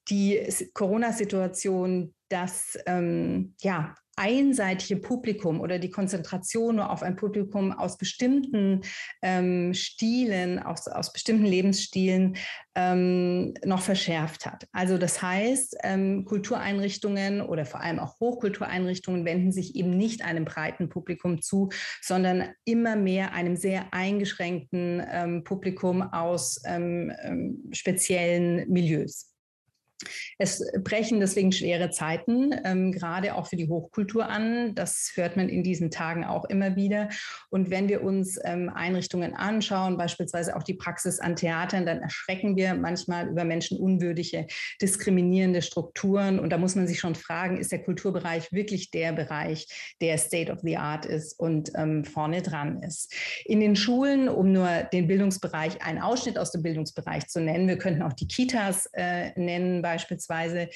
[0.09, 0.41] die
[0.72, 8.83] Corona-Situation das ähm, ja, einseitige Publikum oder die Konzentration nur auf ein Publikum aus bestimmten
[9.23, 12.37] ähm, Stilen, aus, aus bestimmten Lebensstilen
[12.75, 14.67] ähm, noch verschärft hat.
[14.73, 20.45] Also das heißt, ähm, Kultureinrichtungen oder vor allem auch Hochkultureinrichtungen wenden sich eben nicht einem
[20.45, 28.69] breiten Publikum zu, sondern immer mehr einem sehr eingeschränkten ähm, Publikum aus ähm, ähm, speziellen
[28.71, 29.34] Milieus.
[30.39, 34.75] Es brechen deswegen schwere Zeiten, ähm, gerade auch für die Hochkultur an.
[34.75, 37.09] Das hört man in diesen Tagen auch immer wieder.
[37.51, 42.57] Und wenn wir uns ähm, Einrichtungen anschauen, beispielsweise auch die Praxis an Theatern, dann erschrecken
[42.57, 44.47] wir manchmal über menschenunwürdige,
[44.81, 46.39] diskriminierende Strukturen.
[46.39, 49.67] Und da muss man sich schon fragen, ist der Kulturbereich wirklich der Bereich,
[50.01, 53.15] der State of the Art ist und ähm, vorne dran ist?
[53.45, 57.79] In den Schulen, um nur den Bildungsbereich, einen Ausschnitt aus dem Bildungsbereich zu nennen, wir
[57.79, 60.68] könnten auch die Kitas äh, nennen, beispielsweise.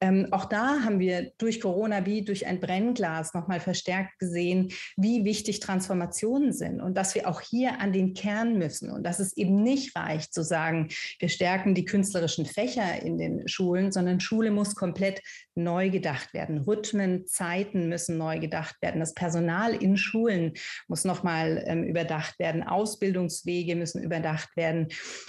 [0.00, 5.24] Ähm, auch da haben wir durch Corona wie durch ein Brennglas nochmal verstärkt gesehen, wie
[5.24, 9.36] wichtig Transformationen sind und dass wir auch hier an den Kern müssen und dass es
[9.36, 10.88] eben nicht reicht zu sagen,
[11.20, 15.20] wir stärken die künstlerischen Fächer in den Schulen, sondern Schule muss komplett
[15.54, 16.58] neu gedacht werden.
[16.58, 19.00] Rhythmen, Zeiten müssen neu gedacht werden.
[19.00, 20.54] Das Personal in Schulen
[20.88, 22.64] muss nochmal ähm, überdacht werden.
[22.64, 24.88] Ausbildungswege müssen überdacht werden.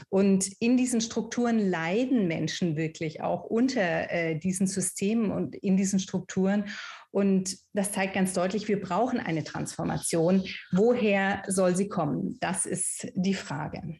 [0.10, 6.00] Und in diesen Strukturen leiden Menschen wirklich auch unter äh, diesen Systemen und in diesen
[6.00, 6.66] Strukturen.
[7.12, 10.44] Und das zeigt ganz deutlich, wir brauchen eine Transformation.
[10.72, 12.38] Woher soll sie kommen?
[12.42, 13.98] Das ist die Frage.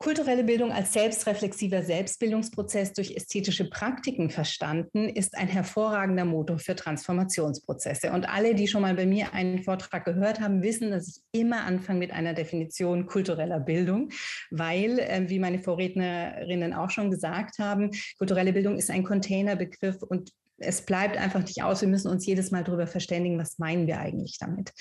[0.00, 8.12] Kulturelle Bildung als selbstreflexiver Selbstbildungsprozess durch ästhetische Praktiken verstanden, ist ein hervorragender Motor für Transformationsprozesse.
[8.12, 11.64] Und alle, die schon mal bei mir einen Vortrag gehört haben, wissen, dass ich immer
[11.64, 14.10] anfange mit einer Definition kultureller Bildung,
[14.52, 20.30] weil, äh, wie meine Vorrednerinnen auch schon gesagt haben, kulturelle Bildung ist ein Containerbegriff und
[20.58, 21.80] es bleibt einfach nicht aus.
[21.80, 24.72] Wir müssen uns jedes Mal darüber verständigen, was meinen wir eigentlich damit.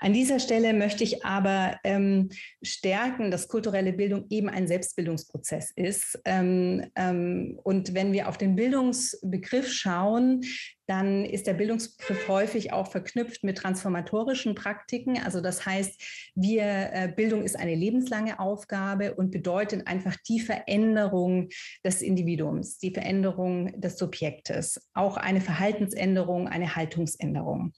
[0.00, 2.30] An dieser Stelle möchte ich aber ähm,
[2.62, 6.20] stärken, dass kulturelle Bildung eben ein Selbstbildungsprozess ist.
[6.24, 10.42] Ähm, ähm, und wenn wir auf den Bildungsbegriff schauen,
[10.86, 15.18] dann ist der Bildungsbegriff häufig auch verknüpft mit transformatorischen Praktiken.
[15.18, 21.48] Also das heißt, wir, äh, Bildung ist eine lebenslange Aufgabe und bedeutet einfach die Veränderung
[21.84, 27.72] des Individuums, die Veränderung des Subjektes, auch eine Verhaltensänderung, eine Haltungsänderung.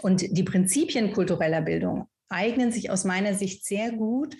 [0.00, 4.36] Und die Prinzipien kultureller Bildung eignen sich aus meiner Sicht sehr gut,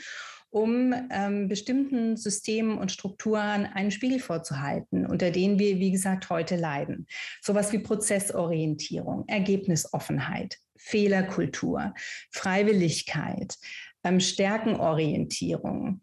[0.53, 6.57] um ähm, bestimmten Systemen und Strukturen einen Spiegel vorzuhalten, unter denen wir, wie gesagt, heute
[6.57, 7.07] leiden.
[7.41, 11.95] Sowas wie Prozessorientierung, Ergebnisoffenheit, Fehlerkultur,
[12.31, 13.57] Freiwilligkeit,
[14.05, 16.03] ähm, Stärkenorientierung,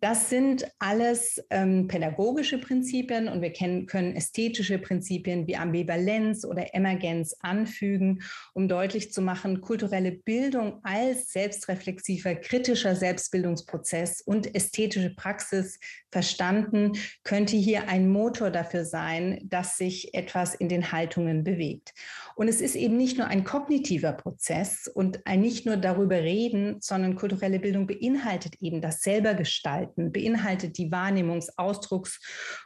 [0.00, 6.74] das sind alles ähm, pädagogische Prinzipien und wir kennen, können ästhetische Prinzipien wie Ambivalenz oder
[6.74, 8.22] Emergenz anfügen,
[8.54, 15.80] um deutlich zu machen, kulturelle Bildung als selbstreflexiver, kritischer Selbstbildungsprozess und ästhetische Praxis
[16.12, 16.92] verstanden,
[17.24, 21.92] könnte hier ein Motor dafür sein, dass sich etwas in den Haltungen bewegt.
[22.38, 26.76] Und es ist eben nicht nur ein kognitiver Prozess und ein nicht nur darüber reden,
[26.78, 32.20] sondern kulturelle Bildung beinhaltet eben das Selbergestalten, beinhaltet die Wahrnehmungs-, Ausdrucks-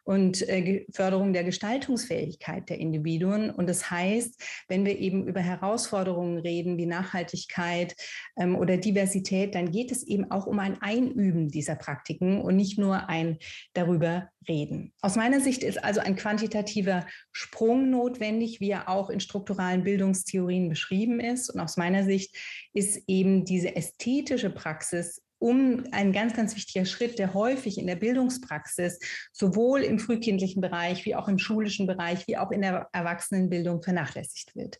[0.04, 3.48] und äh, Förderung der Gestaltungsfähigkeit der Individuen.
[3.48, 7.96] Und das heißt, wenn wir eben über Herausforderungen reden wie Nachhaltigkeit
[8.36, 12.78] ähm, oder Diversität, dann geht es eben auch um ein Einüben dieser Praktiken und nicht
[12.78, 13.38] nur ein
[13.72, 14.92] darüber reden.
[15.00, 20.68] Aus meiner Sicht ist also ein quantitativer Sprung notwendig, wie er auch in strukturalen Bildungstheorien
[20.68, 21.50] beschrieben ist.
[21.50, 22.36] Und aus meiner Sicht
[22.72, 27.96] ist eben diese ästhetische Praxis um ein ganz, ganz wichtiger Schritt, der häufig in der
[27.96, 29.00] Bildungspraxis
[29.32, 34.54] sowohl im frühkindlichen Bereich wie auch im schulischen Bereich wie auch in der Erwachsenenbildung vernachlässigt
[34.54, 34.78] wird,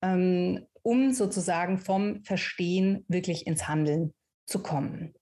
[0.00, 4.14] ähm, um sozusagen vom Verstehen wirklich ins Handeln
[4.46, 5.12] zu kommen.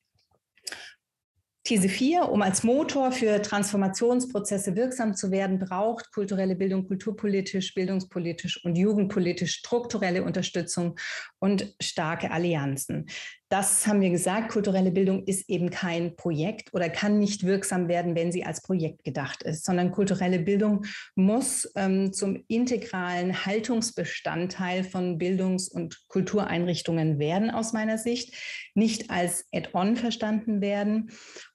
[1.69, 8.65] These 4, um als Motor für Transformationsprozesse wirksam zu werden, braucht kulturelle Bildung kulturpolitisch, bildungspolitisch
[8.65, 10.99] und jugendpolitisch strukturelle Unterstützung
[11.41, 13.05] und starke Allianzen.
[13.51, 18.15] Das haben wir gesagt, kulturelle Bildung ist eben kein Projekt oder kann nicht wirksam werden,
[18.15, 25.17] wenn sie als Projekt gedacht ist, sondern kulturelle Bildung muss ähm, zum integralen Haltungsbestandteil von
[25.17, 28.35] Bildungs- und Kultureinrichtungen werden, aus meiner Sicht,
[28.75, 31.11] nicht als Add-on verstanden werden.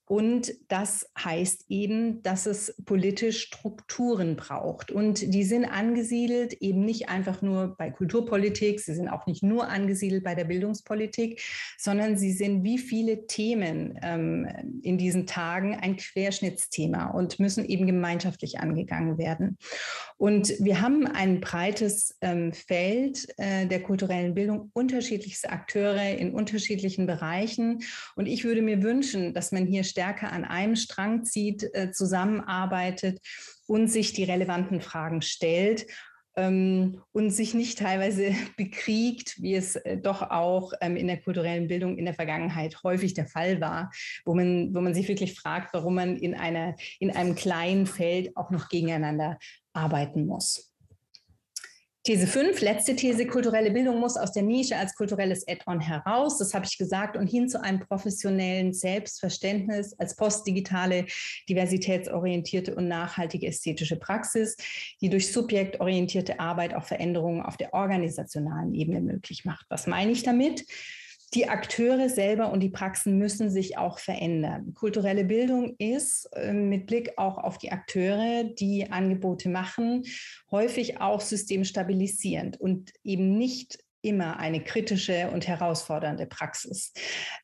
[0.05, 4.91] Und das heißt eben, dass es politisch Strukturen braucht.
[4.91, 9.69] Und die sind angesiedelt eben nicht einfach nur bei Kulturpolitik, sie sind auch nicht nur
[9.69, 11.41] angesiedelt bei der Bildungspolitik,
[11.77, 14.47] sondern sie sind wie viele Themen ähm,
[14.81, 19.57] in diesen Tagen ein Querschnittsthema und müssen eben gemeinschaftlich angegangen werden.
[20.17, 27.07] Und wir haben ein breites ähm, Feld äh, der kulturellen Bildung, unterschiedlichste Akteure in unterschiedlichen
[27.07, 27.83] Bereichen.
[28.15, 33.19] Und ich würde mir wünschen, dass man hier stärker an einem Strang zieht, äh, zusammenarbeitet
[33.67, 35.85] und sich die relevanten Fragen stellt
[36.35, 41.67] ähm, und sich nicht teilweise bekriegt, wie es äh, doch auch ähm, in der kulturellen
[41.67, 43.91] Bildung in der Vergangenheit häufig der Fall war,
[44.25, 48.35] wo man, wo man sich wirklich fragt, warum man in, einer, in einem kleinen Feld
[48.35, 49.37] auch noch gegeneinander
[49.73, 50.72] arbeiten muss.
[52.05, 56.53] These 5, letzte These, kulturelle Bildung muss aus der Nische als kulturelles Add-on heraus, das
[56.53, 61.05] habe ich gesagt, und hin zu einem professionellen Selbstverständnis als postdigitale,
[61.47, 64.57] diversitätsorientierte und nachhaltige ästhetische Praxis,
[64.99, 69.65] die durch subjektorientierte Arbeit auch Veränderungen auf der organisationalen Ebene möglich macht.
[69.69, 70.65] Was meine ich damit?
[71.33, 74.73] Die Akteure selber und die Praxen müssen sich auch verändern.
[74.73, 80.03] Kulturelle Bildung ist äh, mit Blick auch auf die Akteure, die Angebote machen,
[80.51, 86.93] häufig auch systemstabilisierend und eben nicht immer eine kritische und herausfordernde Praxis.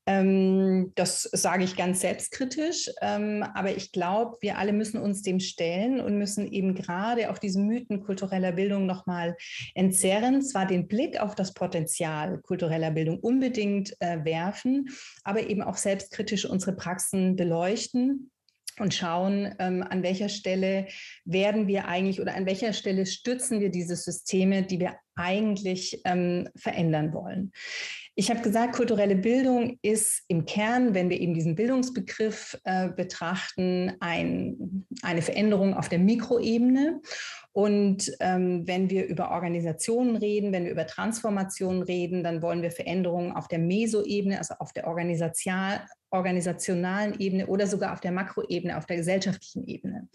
[0.05, 5.39] Ähm, das sage ich ganz selbstkritisch, ähm, aber ich glaube, wir alle müssen uns dem
[5.39, 9.35] stellen und müssen eben gerade auch diese Mythen kultureller Bildung nochmal
[9.73, 14.89] entzerren, zwar den Blick auf das Potenzial kultureller Bildung unbedingt äh, werfen,
[15.23, 18.31] aber eben auch selbstkritisch unsere Praxen beleuchten
[18.79, 20.87] und schauen, ähm, an welcher Stelle
[21.25, 26.47] werden wir eigentlich oder an welcher Stelle stützen wir diese Systeme, die wir eigentlich ähm,
[26.55, 27.51] verändern wollen.
[28.19, 33.93] Ich habe gesagt, kulturelle Bildung ist im Kern, wenn wir eben diesen Bildungsbegriff äh, betrachten,
[34.01, 36.99] ein, eine Veränderung auf der Mikroebene.
[37.53, 42.71] Und ähm, wenn wir über Organisationen reden, wenn wir über Transformationen reden, dann wollen wir
[42.71, 48.85] Veränderungen auf der Mesoebene, also auf der organisationalen Ebene oder sogar auf der Makroebene, auf
[48.85, 50.09] der gesellschaftlichen Ebene.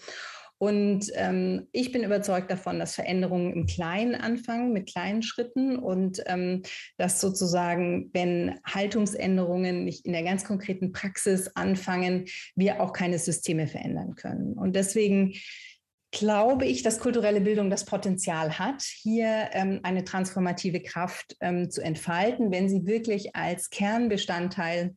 [0.64, 6.22] Und ähm, ich bin überzeugt davon, dass Veränderungen im Kleinen anfangen, mit kleinen Schritten und
[6.24, 6.62] ähm,
[6.96, 12.24] dass sozusagen, wenn Haltungsänderungen nicht in der ganz konkreten Praxis anfangen,
[12.56, 14.54] wir auch keine Systeme verändern können.
[14.54, 15.34] Und deswegen
[16.12, 21.82] glaube ich, dass kulturelle Bildung das Potenzial hat, hier ähm, eine transformative Kraft ähm, zu
[21.82, 24.94] entfalten, wenn sie wirklich als Kernbestandteil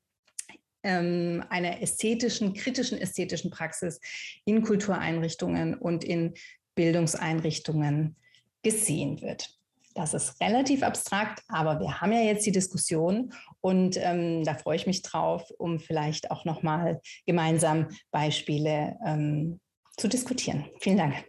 [0.83, 3.99] ähm, einer ästhetischen, kritischen ästhetischen Praxis
[4.45, 6.33] in Kultureinrichtungen und in
[6.75, 8.15] Bildungseinrichtungen
[8.63, 9.57] gesehen wird.
[9.95, 14.75] Das ist relativ abstrakt, aber wir haben ja jetzt die Diskussion und ähm, da freue
[14.75, 19.59] ich mich drauf, um vielleicht auch nochmal gemeinsam Beispiele ähm,
[19.97, 20.65] zu diskutieren.
[20.81, 21.25] Vielen Dank.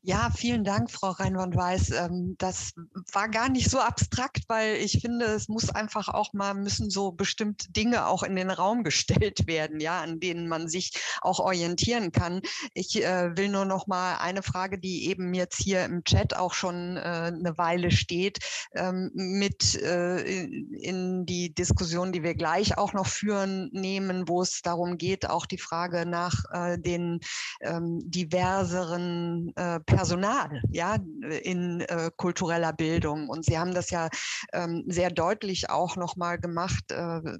[0.00, 1.90] Ja, vielen Dank, Frau Reinwand-Weiß.
[1.90, 2.72] Ähm, das
[3.12, 7.12] war gar nicht so abstrakt, weil ich finde, es muss einfach auch mal, müssen so
[7.12, 12.12] bestimmte Dinge auch in den Raum gestellt werden, ja, an denen man sich auch orientieren
[12.12, 12.40] kann.
[12.74, 16.54] Ich äh, will nur noch mal eine Frage, die eben jetzt hier im Chat auch
[16.54, 18.38] schon äh, eine Weile steht,
[18.74, 24.62] ähm, mit äh, in die Diskussion, die wir gleich auch noch führen, nehmen, wo es
[24.62, 26.32] darum geht, auch die Frage nach
[26.78, 27.20] den
[27.60, 29.52] ähm, diverseren
[29.86, 30.96] Personal ja,
[31.42, 33.28] in äh, kultureller Bildung.
[33.28, 34.08] Und Sie haben das ja
[34.52, 36.90] ähm, sehr deutlich auch nochmal gemacht.
[36.90, 37.38] Äh,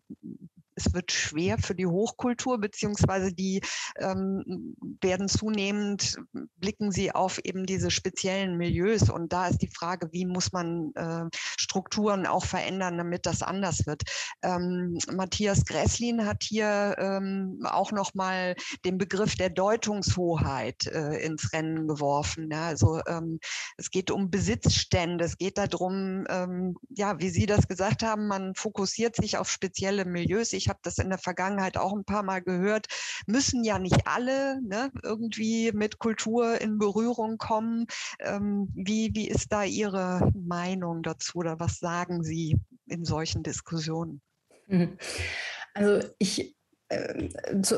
[0.85, 3.61] es wird schwer für die Hochkultur, beziehungsweise die
[3.99, 6.16] ähm, werden zunehmend,
[6.57, 9.11] blicken sie auf eben diese speziellen Milieus.
[9.11, 13.87] Und da ist die Frage, wie muss man äh, Strukturen auch verändern, damit das anders
[13.87, 14.03] wird.
[14.43, 21.87] Ähm, Matthias Gresslin hat hier ähm, auch nochmal den Begriff der Deutungshoheit äh, ins Rennen
[21.87, 22.49] geworfen.
[22.51, 23.39] Ja, also ähm,
[23.76, 28.55] es geht um Besitzstände, es geht darum, ähm, ja, wie Sie das gesagt haben, man
[28.55, 30.53] fokussiert sich auf spezielle Milieus.
[30.53, 32.87] Ich habe das in der Vergangenheit auch ein paar Mal gehört,
[33.27, 37.87] müssen ja nicht alle ne, irgendwie mit Kultur in Berührung kommen.
[38.20, 44.23] Ähm, wie, wie ist da Ihre Meinung dazu oder was sagen Sie in solchen Diskussionen?
[44.66, 44.97] Mhm.
[45.75, 46.57] Also ich
[46.93, 47.28] äh,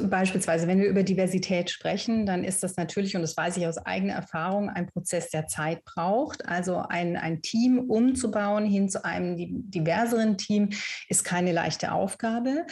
[0.03, 3.79] beispielsweise, wenn wir über Diversität sprechen, dann ist das natürlich, und das weiß ich aus
[3.79, 6.47] eigener Erfahrung, ein Prozess, der Zeit braucht.
[6.47, 9.37] Also ein, ein Team umzubauen hin zu einem
[9.71, 10.71] diverseren Team
[11.09, 12.67] ist keine leichte Aufgabe.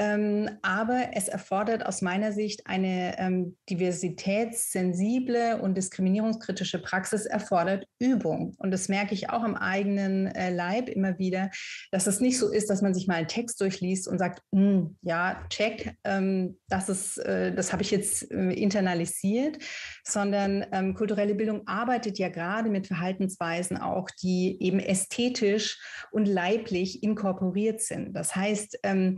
[0.00, 8.54] Ähm, aber es erfordert aus meiner Sicht eine ähm, diversitätssensible und diskriminierungskritische Praxis erfordert Übung.
[8.58, 11.50] Und das merke ich auch am eigenen äh, Leib immer wieder,
[11.90, 14.96] dass es nicht so ist, dass man sich mal einen Text durchliest und sagt, hm,
[15.02, 19.58] ja, check, ähm, das, ist, äh, das habe ich jetzt äh, internalisiert,
[20.04, 25.80] sondern ähm, kulturelle Bildung arbeitet ja gerade mit Verhaltensweisen auch, die eben ästhetisch
[26.10, 28.14] und leiblich inkorporiert sind.
[28.14, 29.16] Das heißt, ähm,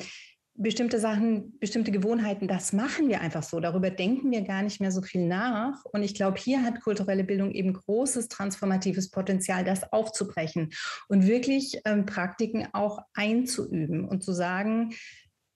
[0.60, 3.60] bestimmte Sachen, bestimmte Gewohnheiten, das machen wir einfach so.
[3.60, 5.82] Darüber denken wir gar nicht mehr so viel nach.
[5.86, 10.70] Und ich glaube, hier hat kulturelle Bildung eben großes transformatives Potenzial, das aufzubrechen
[11.08, 14.92] und wirklich ähm, Praktiken auch einzuüben und zu sagen,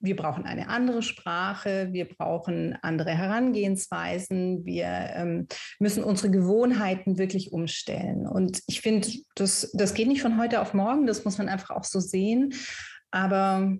[0.05, 5.48] wir brauchen eine andere Sprache, wir brauchen andere Herangehensweisen, wir ähm,
[5.78, 8.26] müssen unsere Gewohnheiten wirklich umstellen.
[8.26, 11.70] Und ich finde, das, das geht nicht von heute auf morgen, das muss man einfach
[11.70, 12.55] auch so sehen.
[13.11, 13.76] Aber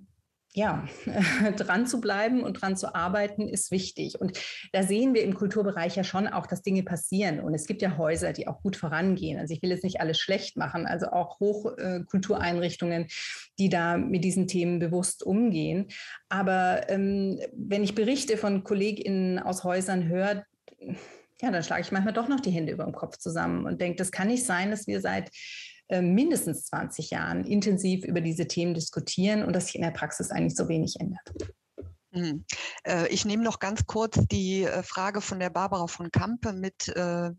[0.57, 0.87] ja,
[1.57, 4.21] dran zu bleiben und dran zu arbeiten ist wichtig.
[4.21, 4.39] Und
[4.73, 7.41] da sehen wir im Kulturbereich ja schon auch, dass Dinge passieren.
[7.41, 9.39] Und es gibt ja Häuser, die auch gut vorangehen.
[9.41, 13.09] Also ich will jetzt nicht alles schlecht machen, also auch Hochkultureinrichtungen,
[13.59, 15.89] die da mit diesen Themen bewusst umgehen.
[16.29, 20.45] Aber ähm, wenn ich Berichte von KollegInnen aus Häusern höre,
[21.43, 23.97] ja, dann schlage ich manchmal doch noch die Hände über dem Kopf zusammen und denke,
[23.97, 25.31] das kann nicht sein, dass wir seit
[25.89, 30.31] äh, mindestens 20 Jahren intensiv über diese Themen diskutieren und dass sich in der Praxis
[30.31, 31.55] eigentlich so wenig ändert.
[32.15, 32.45] Hm.
[32.85, 36.87] Äh, ich nehme noch ganz kurz die äh, Frage von der Barbara von Kampe mit
[36.89, 37.33] äh,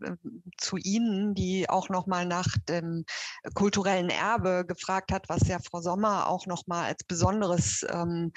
[0.58, 3.06] zu Ihnen, die auch noch mal nach dem
[3.54, 8.32] kulturellen Erbe gefragt hat, was ja Frau Sommer auch noch mal als besonderes ähm,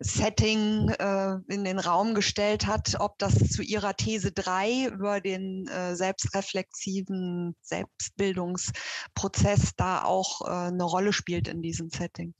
[0.00, 5.68] Setting äh, in den Raum gestellt hat, ob das zu ihrer These 3 über den
[5.68, 12.34] äh, selbstreflexiven Selbstbildungsprozess da auch äh, eine Rolle spielt in diesem Setting.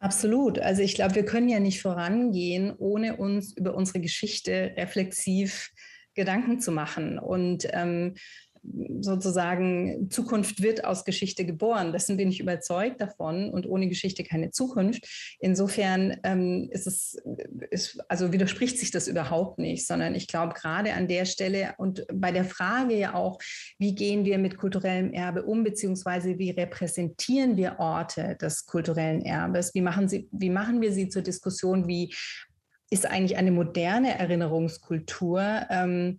[0.00, 0.58] Absolut.
[0.60, 5.70] Also ich glaube, wir können ja nicht vorangehen, ohne uns über unsere Geschichte reflexiv
[6.14, 7.18] Gedanken zu machen.
[7.18, 8.14] Und ähm,
[9.00, 11.92] sozusagen Zukunft wird aus Geschichte geboren.
[11.92, 15.36] Dessen bin ich überzeugt davon und ohne Geschichte keine Zukunft.
[15.40, 17.16] Insofern ähm, ist es,
[17.70, 22.04] ist, also widerspricht sich das überhaupt nicht, sondern ich glaube gerade an der Stelle und
[22.12, 23.38] bei der Frage ja auch,
[23.78, 29.74] wie gehen wir mit kulturellem Erbe um, beziehungsweise wie repräsentieren wir Orte des kulturellen Erbes?
[29.74, 31.86] Wie machen, sie, wie machen wir sie zur Diskussion?
[31.86, 32.14] Wie
[32.90, 35.66] ist eigentlich eine moderne Erinnerungskultur?
[35.70, 36.16] Ähm,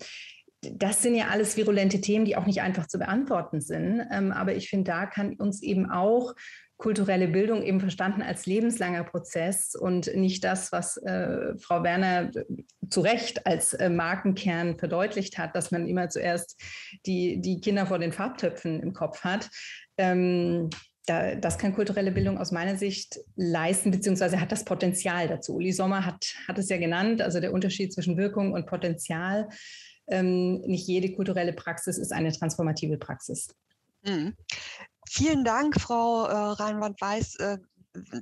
[0.61, 4.05] das sind ja alles virulente Themen, die auch nicht einfach zu beantworten sind.
[4.11, 6.35] Ähm, aber ich finde, da kann uns eben auch
[6.79, 12.31] kulturelle Bildung eben verstanden als lebenslanger Prozess und nicht das, was äh, Frau Werner
[12.89, 16.57] zu Recht als äh, Markenkern verdeutlicht hat, dass man immer zuerst
[17.05, 19.49] die, die Kinder vor den Farbtöpfen im Kopf hat.
[19.97, 20.69] Ähm,
[21.05, 25.55] da, das kann kulturelle Bildung aus meiner Sicht leisten, beziehungsweise hat das Potenzial dazu.
[25.55, 29.49] Uli Sommer hat, hat es ja genannt, also der Unterschied zwischen Wirkung und Potenzial
[30.09, 33.47] ähm, nicht jede kulturelle Praxis ist eine transformative Praxis.
[34.03, 34.35] Mhm.
[35.07, 37.35] Vielen Dank, Frau äh, Reinwand-Weiß.
[37.39, 37.57] Äh,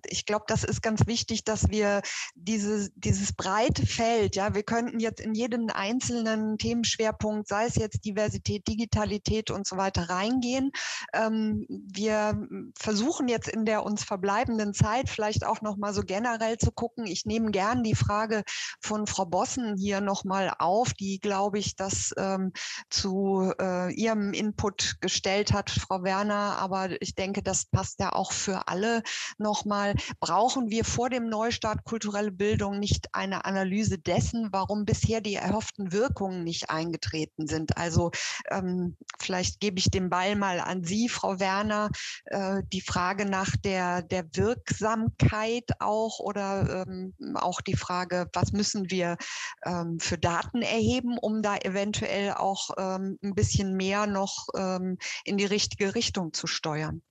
[0.05, 2.01] ich glaube, das ist ganz wichtig, dass wir
[2.35, 8.05] diese, dieses breite Feld, ja, wir könnten jetzt in jeden einzelnen Themenschwerpunkt, sei es jetzt
[8.05, 10.71] Diversität, Digitalität und so weiter, reingehen.
[11.13, 12.47] Ähm, wir
[12.77, 17.05] versuchen jetzt in der uns verbleibenden Zeit vielleicht auch noch mal so generell zu gucken.
[17.05, 18.43] Ich nehme gern die Frage
[18.81, 22.53] von Frau Bossen hier noch mal auf, die, glaube ich, das ähm,
[22.89, 26.57] zu äh, ihrem Input gestellt hat, Frau Werner.
[26.57, 29.03] Aber ich denke, das passt ja auch für alle
[29.37, 35.19] noch nochmal, brauchen wir vor dem Neustart kulturelle Bildung nicht eine Analyse dessen, warum bisher
[35.19, 37.75] die erhofften Wirkungen nicht eingetreten sind?
[37.75, 38.11] Also
[38.51, 41.89] ähm, vielleicht gebe ich den Ball mal an Sie, Frau Werner,
[42.25, 48.91] äh, die Frage nach der, der Wirksamkeit auch oder ähm, auch die Frage, was müssen
[48.91, 49.17] wir
[49.65, 55.37] ähm, für Daten erheben, um da eventuell auch ähm, ein bisschen mehr noch ähm, in
[55.37, 57.01] die richtige Richtung zu steuern?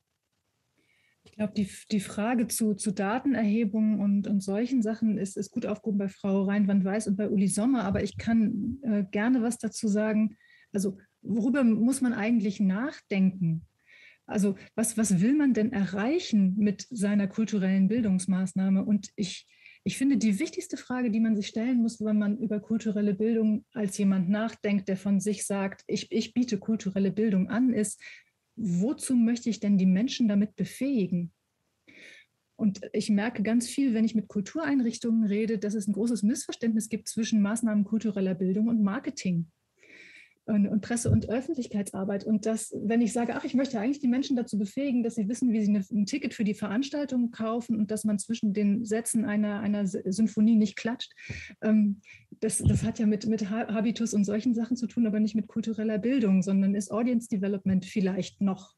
[1.36, 5.66] Ich glaube, die, die Frage zu, zu Datenerhebungen und, und solchen Sachen ist, ist gut
[5.66, 9.86] aufgehoben bei Frau Reinwand-Weiß und bei Uli Sommer, aber ich kann äh, gerne was dazu
[9.86, 10.38] sagen.
[10.72, 13.66] Also, worüber muss man eigentlich nachdenken?
[14.24, 18.82] Also, was, was will man denn erreichen mit seiner kulturellen Bildungsmaßnahme?
[18.82, 19.46] Und ich,
[19.84, 23.66] ich finde, die wichtigste Frage, die man sich stellen muss, wenn man über kulturelle Bildung
[23.74, 28.00] als jemand nachdenkt, der von sich sagt, ich, ich biete kulturelle Bildung an, ist,
[28.56, 31.32] wozu möchte ich denn die Menschen damit befähigen?
[32.58, 36.88] Und ich merke ganz viel, wenn ich mit Kultureinrichtungen rede, dass es ein großes Missverständnis
[36.88, 39.50] gibt zwischen Maßnahmen kultureller Bildung und Marketing
[40.46, 42.24] und, und, Presse- und Öffentlichkeitsarbeit.
[42.24, 45.28] Und das, wenn ich sage, ach, ich möchte eigentlich die Menschen dazu befähigen, dass sie
[45.28, 48.84] wissen, wie sie eine, ein Ticket für die Veranstaltung kaufen und dass man zwischen den
[48.84, 51.12] Sätzen einer, einer Symphonie nicht klatscht,
[51.62, 52.00] ähm,
[52.40, 55.48] das, das hat ja mit, mit Habitus und solchen Sachen zu tun, aber nicht mit
[55.48, 58.74] kultureller Bildung, sondern ist Audience Development vielleicht noch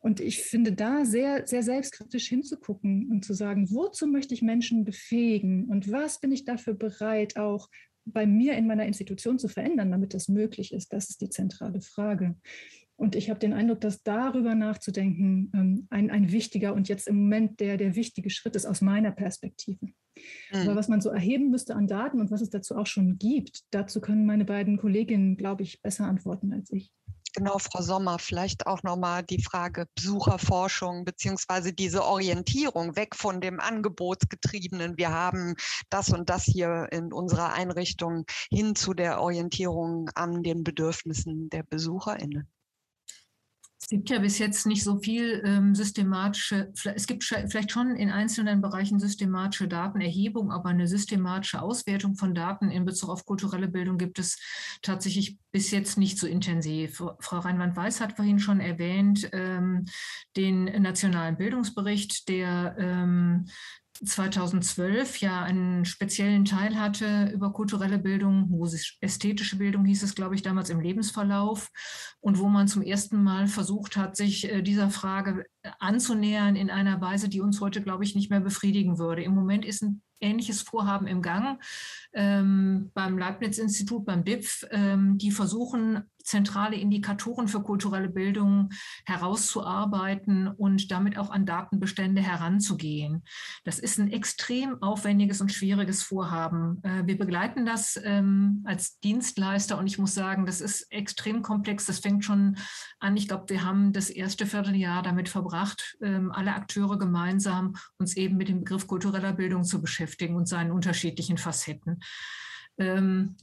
[0.00, 4.84] Und ich finde da sehr, sehr selbstkritisch hinzugucken und zu sagen, wozu möchte ich Menschen
[4.84, 7.68] befähigen und was bin ich dafür bereit, auch
[8.12, 10.92] bei mir in meiner Institution zu verändern, damit das möglich ist.
[10.92, 12.36] Das ist die zentrale Frage.
[12.96, 17.16] Und ich habe den Eindruck, dass darüber nachzudenken ähm, ein, ein wichtiger und jetzt im
[17.16, 19.86] Moment der, der wichtige Schritt ist aus meiner Perspektive.
[19.86, 19.92] Mhm.
[20.50, 23.62] Aber was man so erheben müsste an Daten und was es dazu auch schon gibt,
[23.70, 26.92] dazu können meine beiden Kolleginnen, glaube ich, besser antworten als ich.
[27.38, 33.60] Genau, Frau Sommer, vielleicht auch nochmal die Frage Besucherforschung beziehungsweise diese Orientierung weg von dem
[33.60, 34.98] Angebotsgetriebenen.
[34.98, 35.54] Wir haben
[35.88, 41.62] das und das hier in unserer Einrichtung hin zu der Orientierung an den Bedürfnissen der
[41.62, 42.50] BesucherInnen.
[43.90, 48.10] Es gibt ja bis jetzt nicht so viel ähm, systematische, es gibt vielleicht schon in
[48.10, 53.96] einzelnen Bereichen systematische Datenerhebung, aber eine systematische Auswertung von Daten in Bezug auf kulturelle Bildung
[53.96, 54.38] gibt es
[54.82, 57.02] tatsächlich bis jetzt nicht so intensiv.
[57.20, 59.86] Frau Reinwand-Weiß hat vorhin schon erwähnt ähm,
[60.36, 63.46] den nationalen Bildungsbericht, der ähm,
[64.04, 68.60] 2012 ja einen speziellen Teil hatte über kulturelle Bildung,
[69.00, 71.70] ästhetische Bildung hieß es, glaube ich, damals im Lebensverlauf
[72.20, 75.44] und wo man zum ersten Mal versucht hat, sich äh, dieser Frage
[75.78, 79.22] anzunähern in einer Weise, die uns heute, glaube ich, nicht mehr befriedigen würde.
[79.22, 81.60] Im Moment ist ein ähnliches Vorhaben im Gang
[82.12, 84.66] ähm, beim Leibniz-Institut, beim DIPF.
[84.70, 88.70] Ähm, die versuchen, zentrale Indikatoren für kulturelle Bildung
[89.06, 93.24] herauszuarbeiten und damit auch an Datenbestände heranzugehen.
[93.64, 96.82] Das ist ein extrem aufwendiges und schwieriges Vorhaben.
[96.82, 101.86] Äh, wir begleiten das ähm, als Dienstleister und ich muss sagen, das ist extrem komplex.
[101.86, 102.56] Das fängt schon
[103.00, 103.16] an.
[103.16, 108.36] Ich glaube, wir haben das erste Vierteljahr damit verbracht, ähm, alle Akteure gemeinsam uns eben
[108.36, 112.00] mit dem Begriff kultureller Bildung zu beschäftigen und seinen unterschiedlichen Facetten.
[112.78, 113.36] Ähm,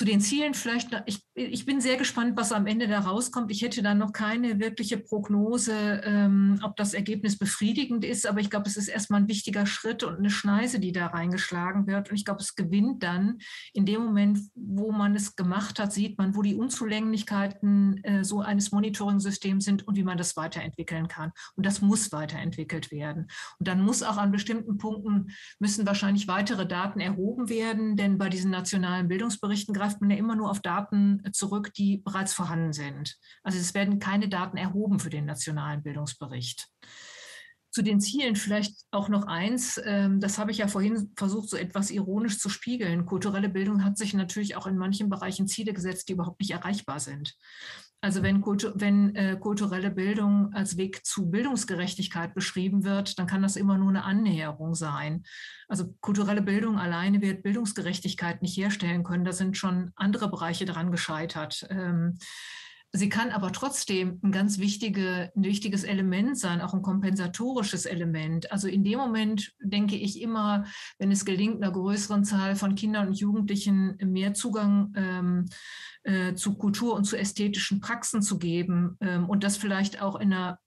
[0.00, 3.50] zu den Zielen vielleicht, ich, ich bin sehr gespannt, was am Ende da rauskommt.
[3.50, 8.48] Ich hätte da noch keine wirkliche Prognose, ähm, ob das Ergebnis befriedigend ist, aber ich
[8.48, 12.08] glaube, es ist erstmal ein wichtiger Schritt und eine Schneise, die da reingeschlagen wird.
[12.08, 13.40] Und ich glaube, es gewinnt dann
[13.74, 18.40] in dem Moment, wo man es gemacht hat, sieht man, wo die Unzulänglichkeiten äh, so
[18.40, 21.30] eines Monitoring-Systems sind und wie man das weiterentwickeln kann.
[21.56, 23.26] Und das muss weiterentwickelt werden.
[23.58, 28.30] Und dann muss auch an bestimmten Punkten müssen wahrscheinlich weitere Daten erhoben werden, denn bei
[28.30, 32.72] diesen nationalen Bildungsberichten greift greift man ja immer nur auf Daten zurück, die bereits vorhanden
[32.72, 33.16] sind.
[33.42, 36.68] Also es werden keine Daten erhoben für den nationalen Bildungsbericht.
[37.72, 41.56] Zu den Zielen vielleicht auch noch eins, ähm, das habe ich ja vorhin versucht, so
[41.56, 43.06] etwas ironisch zu spiegeln.
[43.06, 47.00] Kulturelle Bildung hat sich natürlich auch in manchen Bereichen Ziele gesetzt, die überhaupt nicht erreichbar
[47.00, 47.36] sind.
[48.02, 53.42] Also wenn, Kultur, wenn äh, kulturelle Bildung als Weg zu Bildungsgerechtigkeit beschrieben wird, dann kann
[53.42, 55.24] das immer nur eine Annäherung sein.
[55.68, 59.24] Also kulturelle Bildung alleine wird Bildungsgerechtigkeit nicht herstellen können.
[59.24, 61.66] Da sind schon andere Bereiche daran gescheitert.
[61.68, 62.18] Ähm,
[62.92, 68.50] Sie kann aber trotzdem ein ganz wichtige, ein wichtiges Element sein, auch ein kompensatorisches Element.
[68.50, 70.64] Also in dem Moment denke ich immer,
[70.98, 75.46] wenn es gelingt, einer größeren Zahl von Kindern und Jugendlichen mehr Zugang ähm,
[76.02, 80.32] äh, zu Kultur und zu ästhetischen Praxen zu geben ähm, und das vielleicht auch in
[80.32, 80.58] einer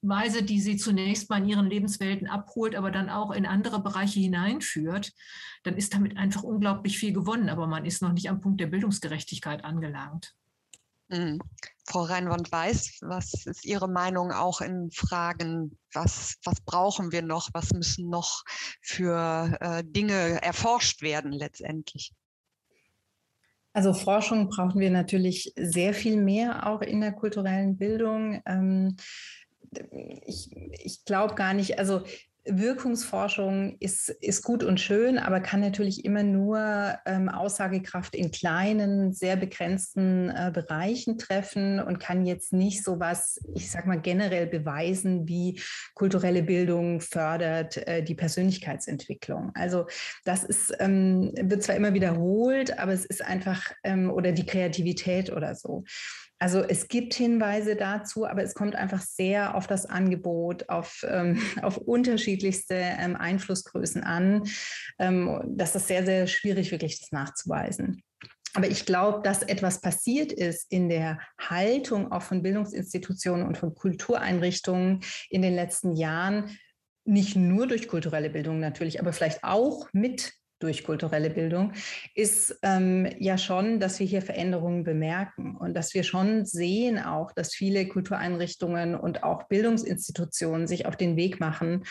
[0.00, 4.20] Weise, die sie zunächst mal in ihren Lebenswelten abholt, aber dann auch in andere Bereiche
[4.20, 5.12] hineinführt,
[5.64, 7.48] dann ist damit einfach unglaublich viel gewonnen.
[7.48, 10.34] Aber man ist noch nicht am Punkt der Bildungsgerechtigkeit angelangt.
[11.12, 11.40] Mhm.
[11.84, 17.50] Frau Reinwand weiß, was ist Ihre Meinung auch in Fragen, was, was brauchen wir noch,
[17.52, 18.44] was müssen noch
[18.80, 22.14] für äh, Dinge erforscht werden letztendlich?
[23.74, 28.40] Also Forschung brauchen wir natürlich sehr viel mehr auch in der kulturellen Bildung.
[28.46, 28.96] Ähm,
[30.26, 32.02] ich, ich glaube gar nicht, also
[32.44, 36.58] Wirkungsforschung ist, ist gut und schön, aber kann natürlich immer nur
[37.06, 43.40] ähm, Aussagekraft in kleinen, sehr begrenzten äh, Bereichen treffen und kann jetzt nicht so was,
[43.54, 45.60] ich sag mal, generell beweisen, wie
[45.94, 49.52] kulturelle Bildung fördert äh, die Persönlichkeitsentwicklung.
[49.54, 49.86] Also
[50.24, 55.30] das ist, ähm, wird zwar immer wiederholt, aber es ist einfach, ähm, oder die Kreativität
[55.30, 55.84] oder so.
[56.42, 61.40] Also es gibt Hinweise dazu, aber es kommt einfach sehr auf das Angebot, auf, ähm,
[61.62, 64.42] auf unterschiedlichste ähm, Einflussgrößen an.
[64.98, 68.02] Ähm, das ist sehr, sehr schwierig, wirklich das nachzuweisen.
[68.54, 73.76] Aber ich glaube, dass etwas passiert ist in der Haltung auch von Bildungsinstitutionen und von
[73.76, 74.98] Kultureinrichtungen
[75.30, 76.58] in den letzten Jahren,
[77.04, 80.32] nicht nur durch kulturelle Bildung natürlich, aber vielleicht auch mit
[80.62, 81.72] durch kulturelle Bildung,
[82.14, 87.32] ist ähm, ja schon, dass wir hier Veränderungen bemerken und dass wir schon sehen auch,
[87.32, 91.84] dass viele Kultureinrichtungen und auch Bildungsinstitutionen sich auf den Weg machen,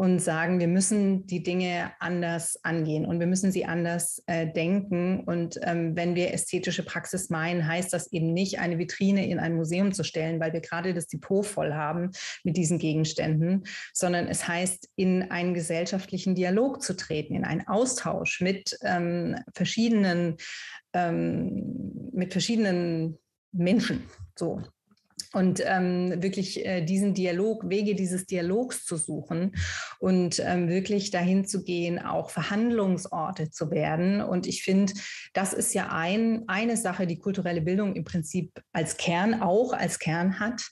[0.00, 5.24] und sagen, wir müssen die Dinge anders angehen und wir müssen sie anders äh, denken.
[5.24, 9.56] Und ähm, wenn wir ästhetische Praxis meinen, heißt das eben nicht, eine Vitrine in ein
[9.56, 12.12] Museum zu stellen, weil wir gerade das Depot voll haben
[12.44, 18.40] mit diesen Gegenständen, sondern es heißt, in einen gesellschaftlichen Dialog zu treten, in einen Austausch
[18.40, 20.38] mit ähm, verschiedenen,
[20.94, 23.18] ähm, mit verschiedenen
[23.52, 24.04] Menschen.
[24.34, 24.62] So
[25.32, 29.52] und ähm, wirklich äh, diesen Dialog, Wege dieses Dialogs zu suchen
[30.00, 34.20] und ähm, wirklich dahin zu gehen, auch Verhandlungsorte zu werden.
[34.22, 34.92] Und ich finde,
[35.32, 39.98] das ist ja ein, eine Sache, die kulturelle Bildung im Prinzip als Kern auch als
[39.98, 40.62] Kern hat.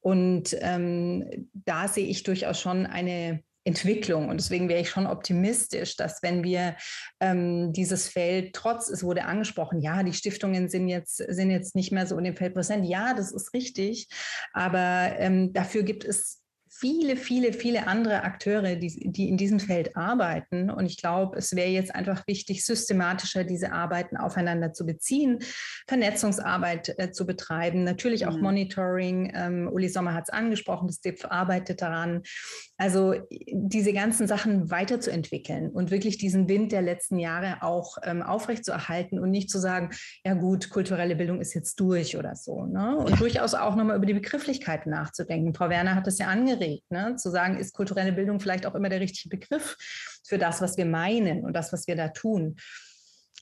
[0.00, 4.28] Und ähm, da sehe ich durchaus schon eine Entwicklung.
[4.28, 6.76] Und deswegen wäre ich schon optimistisch, dass wenn wir
[7.20, 11.92] ähm, dieses Feld, trotz, es wurde angesprochen, ja, die Stiftungen sind jetzt, sind jetzt nicht
[11.92, 12.86] mehr so in dem Feld präsent.
[12.86, 14.08] Ja, das ist richtig.
[14.52, 16.39] Aber ähm, dafür gibt es
[16.80, 20.70] viele, viele, viele andere Akteure, die, die in diesem Feld arbeiten.
[20.70, 25.40] Und ich glaube, es wäre jetzt einfach wichtig, systematischer diese Arbeiten aufeinander zu beziehen,
[25.86, 28.42] Vernetzungsarbeit äh, zu betreiben, natürlich auch mhm.
[28.42, 29.32] Monitoring.
[29.34, 32.22] Ähm, Uli Sommer hat es angesprochen, das DIPF arbeitet daran.
[32.78, 33.14] Also
[33.52, 39.30] diese ganzen Sachen weiterzuentwickeln und wirklich diesen Wind der letzten Jahre auch ähm, aufrechtzuerhalten und
[39.30, 39.90] nicht zu sagen,
[40.24, 42.64] ja gut, kulturelle Bildung ist jetzt durch oder so.
[42.64, 42.96] Ne?
[42.96, 43.16] Und ja.
[43.16, 45.52] durchaus auch nochmal über die Begrifflichkeiten nachzudenken.
[45.52, 47.16] Frau Werner hat es ja angeregt anregt, ne?
[47.16, 49.76] zu sagen, ist kulturelle Bildung vielleicht auch immer der richtige Begriff
[50.24, 52.56] für das, was wir meinen und das, was wir da tun.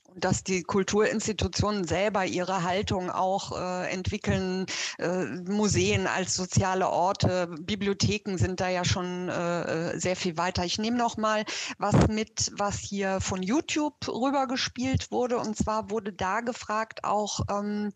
[0.05, 4.65] Und dass die Kulturinstitutionen selber ihre Haltung auch äh, entwickeln,
[4.97, 10.65] äh, Museen als soziale Orte, Bibliotheken sind da ja schon äh, äh sehr viel weiter.
[10.65, 11.45] Ich nehme noch mal
[11.77, 15.37] was mit, was hier von YouTube rübergespielt wurde.
[15.37, 17.91] Und zwar wurde da gefragt auch, ähm,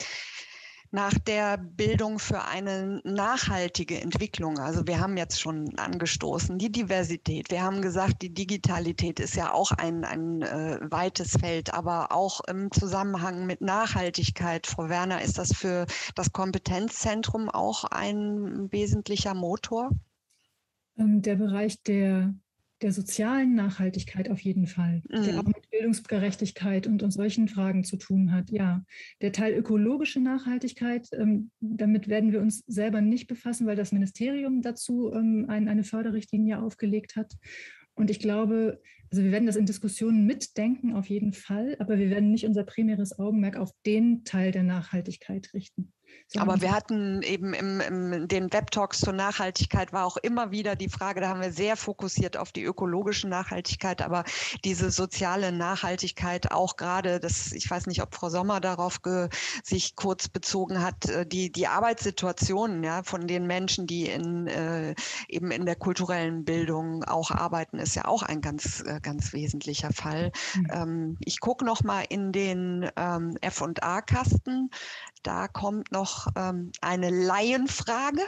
[0.94, 4.60] nach der Bildung für eine nachhaltige Entwicklung.
[4.60, 7.50] Also wir haben jetzt schon angestoßen die Diversität.
[7.50, 12.42] Wir haben gesagt, die Digitalität ist ja auch ein, ein äh, weites Feld, aber auch
[12.42, 14.68] im Zusammenhang mit Nachhaltigkeit.
[14.68, 19.90] Frau Werner, ist das für das Kompetenzzentrum auch ein wesentlicher Motor?
[20.96, 22.36] Ähm, der Bereich der
[22.84, 25.24] der sozialen Nachhaltigkeit auf jeden Fall, mhm.
[25.24, 28.52] der auch mit Bildungsgerechtigkeit und, und solchen Fragen zu tun hat.
[28.52, 28.84] Ja,
[29.22, 34.62] der Teil ökologische Nachhaltigkeit, ähm, damit werden wir uns selber nicht befassen, weil das Ministerium
[34.62, 37.34] dazu ähm, ein, eine Förderrichtlinie aufgelegt hat.
[37.96, 38.82] Und ich glaube,
[39.12, 42.64] also wir werden das in Diskussionen mitdenken auf jeden Fall, aber wir werden nicht unser
[42.64, 45.94] primäres Augenmerk auf den Teil der Nachhaltigkeit richten.
[46.38, 50.90] Aber wir hatten eben im, im den Web-Talks zur Nachhaltigkeit war auch immer wieder die
[50.90, 54.24] Frage, da haben wir sehr fokussiert auf die ökologische Nachhaltigkeit, aber
[54.64, 59.30] diese soziale Nachhaltigkeit auch gerade, das, ich weiß nicht, ob Frau Sommer darauf ge,
[59.64, 64.96] sich kurz bezogen hat, äh, die, die Arbeitssituationen ja, von den Menschen, die in, äh,
[65.28, 69.92] eben in der kulturellen Bildung auch arbeiten, ist ja auch ein ganz, äh, ganz wesentlicher
[69.94, 70.32] Fall.
[70.56, 70.68] Mhm.
[70.72, 74.70] Ähm, ich gucke noch mal in den ähm, F&A-Kasten.
[75.24, 78.22] Da kommt noch ähm, eine Laienfrage.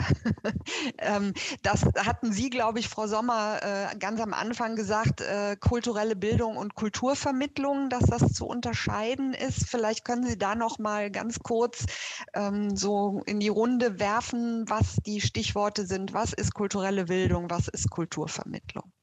[1.00, 6.16] ähm, das hatten Sie, glaube ich, Frau Sommer, äh, ganz am Anfang gesagt, äh, kulturelle
[6.16, 9.68] Bildung und Kulturvermittlung, dass das zu unterscheiden ist.
[9.68, 11.86] Vielleicht können Sie da noch mal ganz kurz
[12.34, 16.14] ähm, so in die Runde werfen, was die Stichworte sind.
[16.14, 17.50] Was ist kulturelle Bildung?
[17.50, 18.95] Was ist Kulturvermittlung?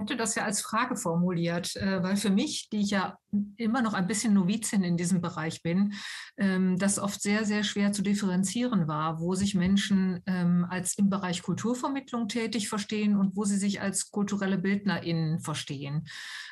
[0.00, 3.16] Hätte das ja als Frage formuliert, äh, weil für mich, die ich ja
[3.56, 5.92] immer noch ein bisschen Novizin in diesem Bereich bin,
[6.36, 11.10] ähm, das oft sehr, sehr schwer zu differenzieren war, wo sich Menschen ähm, als im
[11.10, 16.06] Bereich Kulturvermittlung tätig verstehen und wo sie sich als kulturelle BildnerInnen verstehen.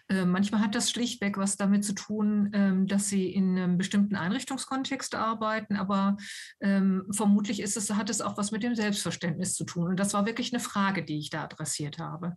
[0.08, 5.14] Ähm, manchmal hat das schlichtweg was damit zu tun, dass sie in einem bestimmten Einrichtungskontext
[5.14, 6.16] arbeiten, aber
[6.60, 9.88] vermutlich ist es, hat es auch was mit dem Selbstverständnis zu tun.
[9.88, 12.34] Und das war wirklich eine Frage, die ich da adressiert habe.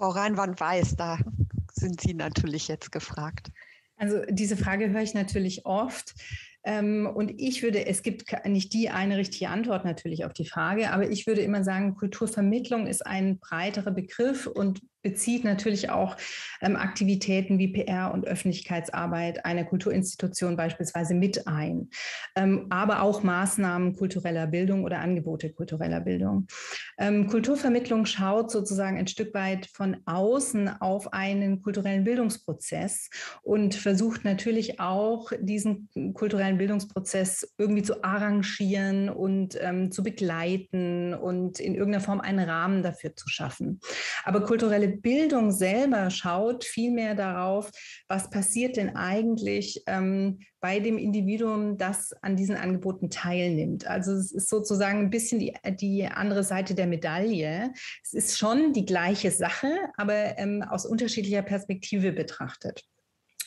[0.00, 1.18] Frau Reinwand-Weiß, da
[1.74, 3.50] sind Sie natürlich jetzt gefragt.
[3.98, 6.14] Also diese Frage höre ich natürlich oft.
[6.64, 10.90] Ähm, und ich würde, es gibt nicht die eine richtige Antwort natürlich auf die Frage,
[10.90, 16.16] aber ich würde immer sagen, Kulturvermittlung ist ein breiterer Begriff und bezieht natürlich auch
[16.60, 21.88] ähm, Aktivitäten wie PR und Öffentlichkeitsarbeit einer Kulturinstitution beispielsweise mit ein,
[22.36, 26.46] ähm, aber auch Maßnahmen kultureller Bildung oder Angebote kultureller Bildung.
[26.98, 33.10] Ähm, Kulturvermittlung schaut sozusagen ein Stück weit von außen auf einen kulturellen Bildungsprozess
[33.42, 41.60] und versucht natürlich auch diesen kulturellen Bildungsprozess irgendwie zu arrangieren und ähm, zu begleiten und
[41.60, 43.80] in irgendeiner Form einen Rahmen dafür zu schaffen.
[44.24, 47.70] Aber kulturelle Bildung selber schaut vielmehr darauf,
[48.08, 53.86] was passiert denn eigentlich ähm, bei dem Individuum, das an diesen Angeboten teilnimmt.
[53.86, 57.72] Also es ist sozusagen ein bisschen die, die andere Seite der Medaille.
[58.02, 62.84] Es ist schon die gleiche Sache, aber ähm, aus unterschiedlicher Perspektive betrachtet.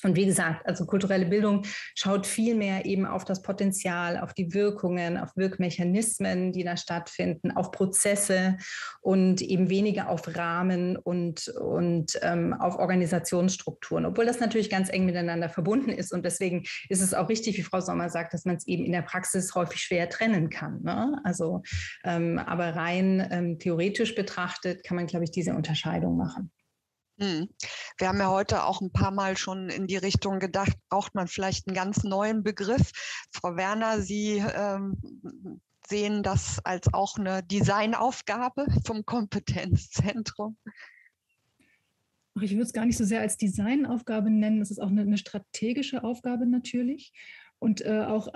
[0.03, 1.63] Und wie gesagt, also kulturelle Bildung
[1.95, 7.51] schaut viel mehr eben auf das Potenzial, auf die Wirkungen, auf Wirkmechanismen, die da stattfinden,
[7.51, 8.57] auf Prozesse
[9.01, 15.05] und eben weniger auf Rahmen und, und ähm, auf Organisationsstrukturen, obwohl das natürlich ganz eng
[15.05, 16.13] miteinander verbunden ist.
[16.13, 18.91] Und deswegen ist es auch richtig, wie Frau Sommer sagt, dass man es eben in
[18.91, 20.81] der Praxis häufig schwer trennen kann.
[20.83, 21.19] Ne?
[21.23, 21.61] Also,
[22.03, 26.51] ähm, aber rein ähm, theoretisch betrachtet kann man, glaube ich, diese Unterscheidung machen.
[27.23, 27.47] Hm.
[27.97, 31.27] Wir haben ja heute auch ein paar Mal schon in die Richtung gedacht, braucht man
[31.27, 32.91] vielleicht einen ganz neuen Begriff.
[33.31, 34.97] Frau Werner, Sie ähm,
[35.87, 40.57] sehen das als auch eine Designaufgabe vom Kompetenzzentrum.
[42.41, 44.61] Ich würde es gar nicht so sehr als Designaufgabe nennen.
[44.61, 47.13] Es ist auch eine, eine strategische Aufgabe natürlich.
[47.59, 48.27] Und äh, auch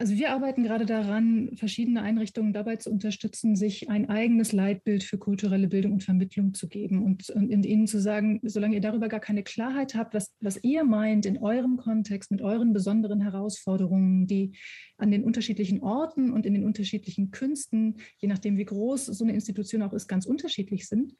[0.00, 5.18] also wir arbeiten gerade daran, verschiedene Einrichtungen dabei zu unterstützen, sich ein eigenes Leitbild für
[5.18, 9.20] kulturelle Bildung und Vermittlung zu geben und, und ihnen zu sagen, solange ihr darüber gar
[9.20, 14.52] keine Klarheit habt, was, was ihr meint in eurem Kontext mit euren besonderen Herausforderungen, die
[14.96, 19.34] an den unterschiedlichen Orten und in den unterschiedlichen Künsten, je nachdem wie groß so eine
[19.34, 21.14] Institution auch ist, ganz unterschiedlich sind.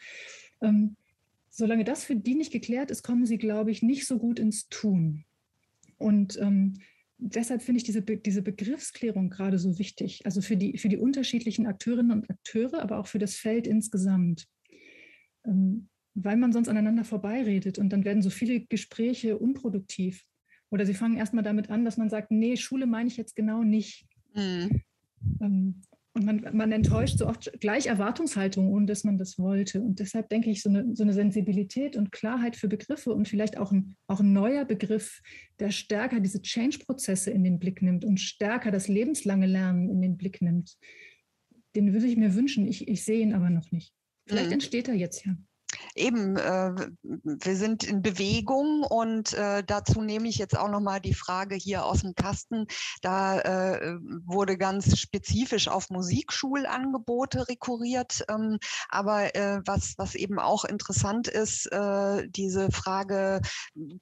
[0.62, 0.96] Ähm,
[1.50, 4.70] solange das für die nicht geklärt ist, kommen sie, glaube ich, nicht so gut ins
[4.70, 5.26] Tun.
[5.98, 6.78] Und ähm,
[7.20, 11.66] deshalb finde ich diese, diese Begriffsklärung gerade so wichtig, also für die, für die unterschiedlichen
[11.66, 14.46] Akteurinnen und Akteure, aber auch für das Feld insgesamt.
[15.44, 20.24] Ähm, weil man sonst aneinander vorbeiredet und dann werden so viele Gespräche unproduktiv.
[20.70, 23.62] Oder sie fangen erstmal damit an, dass man sagt, nee, Schule meine ich jetzt genau
[23.62, 24.06] nicht.
[24.34, 24.82] Mhm.
[25.40, 25.82] Ähm,
[26.12, 29.80] und man, man enttäuscht so oft gleich Erwartungshaltungen, ohne dass man das wollte.
[29.80, 33.56] Und deshalb denke ich, so eine, so eine Sensibilität und Klarheit für Begriffe und vielleicht
[33.56, 35.20] auch ein, auch ein neuer Begriff,
[35.60, 40.16] der stärker diese Change-Prozesse in den Blick nimmt und stärker das lebenslange Lernen in den
[40.16, 40.76] Blick nimmt,
[41.76, 42.66] den würde ich mir wünschen.
[42.66, 43.94] Ich, ich sehe ihn aber noch nicht.
[44.26, 44.54] Vielleicht mhm.
[44.54, 45.36] entsteht er jetzt ja
[45.94, 51.14] eben, äh, wir sind in Bewegung und äh, dazu nehme ich jetzt auch nochmal die
[51.14, 52.66] Frage hier aus dem Kasten.
[53.02, 58.24] Da äh, wurde ganz spezifisch auf Musikschulangebote rekurriert.
[58.28, 58.58] Ähm,
[58.88, 63.40] aber äh, was, was eben auch interessant ist, äh, diese Frage,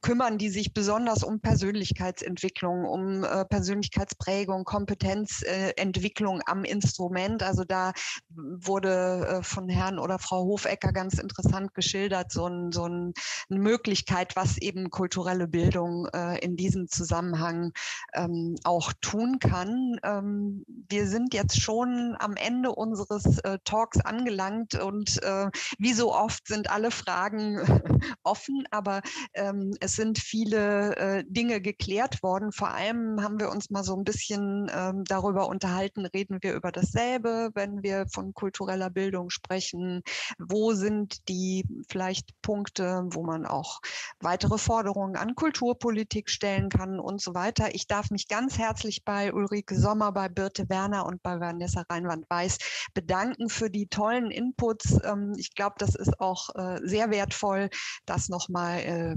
[0.00, 7.42] kümmern die sich besonders um Persönlichkeitsentwicklung, um äh, Persönlichkeitsprägung, Kompetenzentwicklung am Instrument.
[7.42, 7.92] Also da
[8.28, 13.12] wurde von Herrn oder Frau Hofecker ganz interessant geschildert, so, ein, so ein,
[13.50, 17.72] eine Möglichkeit, was eben kulturelle Bildung äh, in diesem Zusammenhang
[18.14, 19.98] ähm, auch tun kann.
[20.02, 26.14] Ähm, wir sind jetzt schon am Ende unseres äh, Talks angelangt und äh, wie so
[26.14, 27.58] oft sind alle Fragen
[28.22, 29.02] offen, aber
[29.34, 32.52] ähm, es sind viele äh, Dinge geklärt worden.
[32.52, 36.72] Vor allem haben wir uns mal so ein bisschen ähm, darüber unterhalten, reden wir über
[36.72, 40.02] dasselbe, wenn wir von kultureller Bildung sprechen.
[40.38, 41.57] Wo sind die
[41.88, 43.80] vielleicht Punkte, wo man auch
[44.20, 47.74] weitere Forderungen an Kulturpolitik stellen kann und so weiter.
[47.74, 52.58] Ich darf mich ganz herzlich bei Ulrike Sommer, bei Birte Werner und bei Vanessa Reinwand-Weiß
[52.94, 54.98] bedanken für die tollen Inputs.
[55.04, 57.70] Ähm, ich glaube, das ist auch äh, sehr wertvoll,
[58.06, 59.16] das nochmal äh,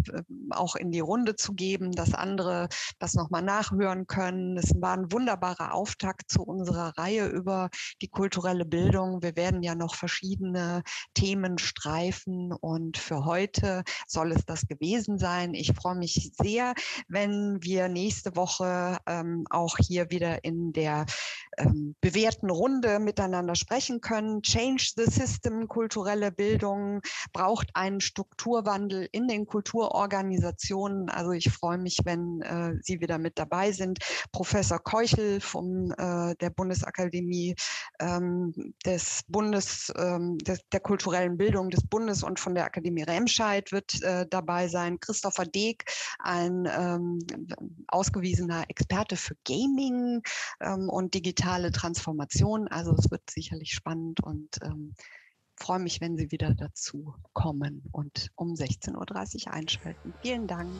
[0.52, 2.68] auch in die Runde zu geben, dass andere
[3.00, 4.58] das nochmal nachhören können.
[4.58, 7.70] Es war ein wunderbarer Auftakt zu unserer Reihe über
[8.02, 9.22] die kulturelle Bildung.
[9.22, 15.54] Wir werden ja noch verschiedene Themen streifen und für heute soll es das gewesen sein.
[15.54, 16.74] Ich freue mich sehr,
[17.08, 21.06] wenn wir nächste Woche ähm, auch hier wieder in der
[21.58, 24.42] ähm, bewährten Runde miteinander sprechen können.
[24.42, 27.02] Change the System, kulturelle Bildung
[27.34, 31.10] braucht einen Strukturwandel in den Kulturorganisationen.
[31.10, 34.00] Also ich freue mich, wenn äh, Sie wieder mit dabei sind.
[34.32, 37.56] Professor Keuchel von äh, der Bundesakademie
[38.00, 43.72] ähm, des Bundes, ähm, des, der kulturellen Bildung des Bundes und von der Akademie Remscheid
[43.72, 45.00] wird äh, dabei sein.
[45.00, 45.86] Christopher Deek,
[46.20, 47.20] ein ähm,
[47.88, 50.22] ausgewiesener Experte für Gaming
[50.60, 52.68] ähm, und digitale Transformation.
[52.68, 54.96] Also es wird sicherlich spannend und ähm,
[55.56, 60.14] freue mich, wenn Sie wieder dazu kommen und um 16.30 Uhr einschalten.
[60.22, 60.72] Vielen Dank.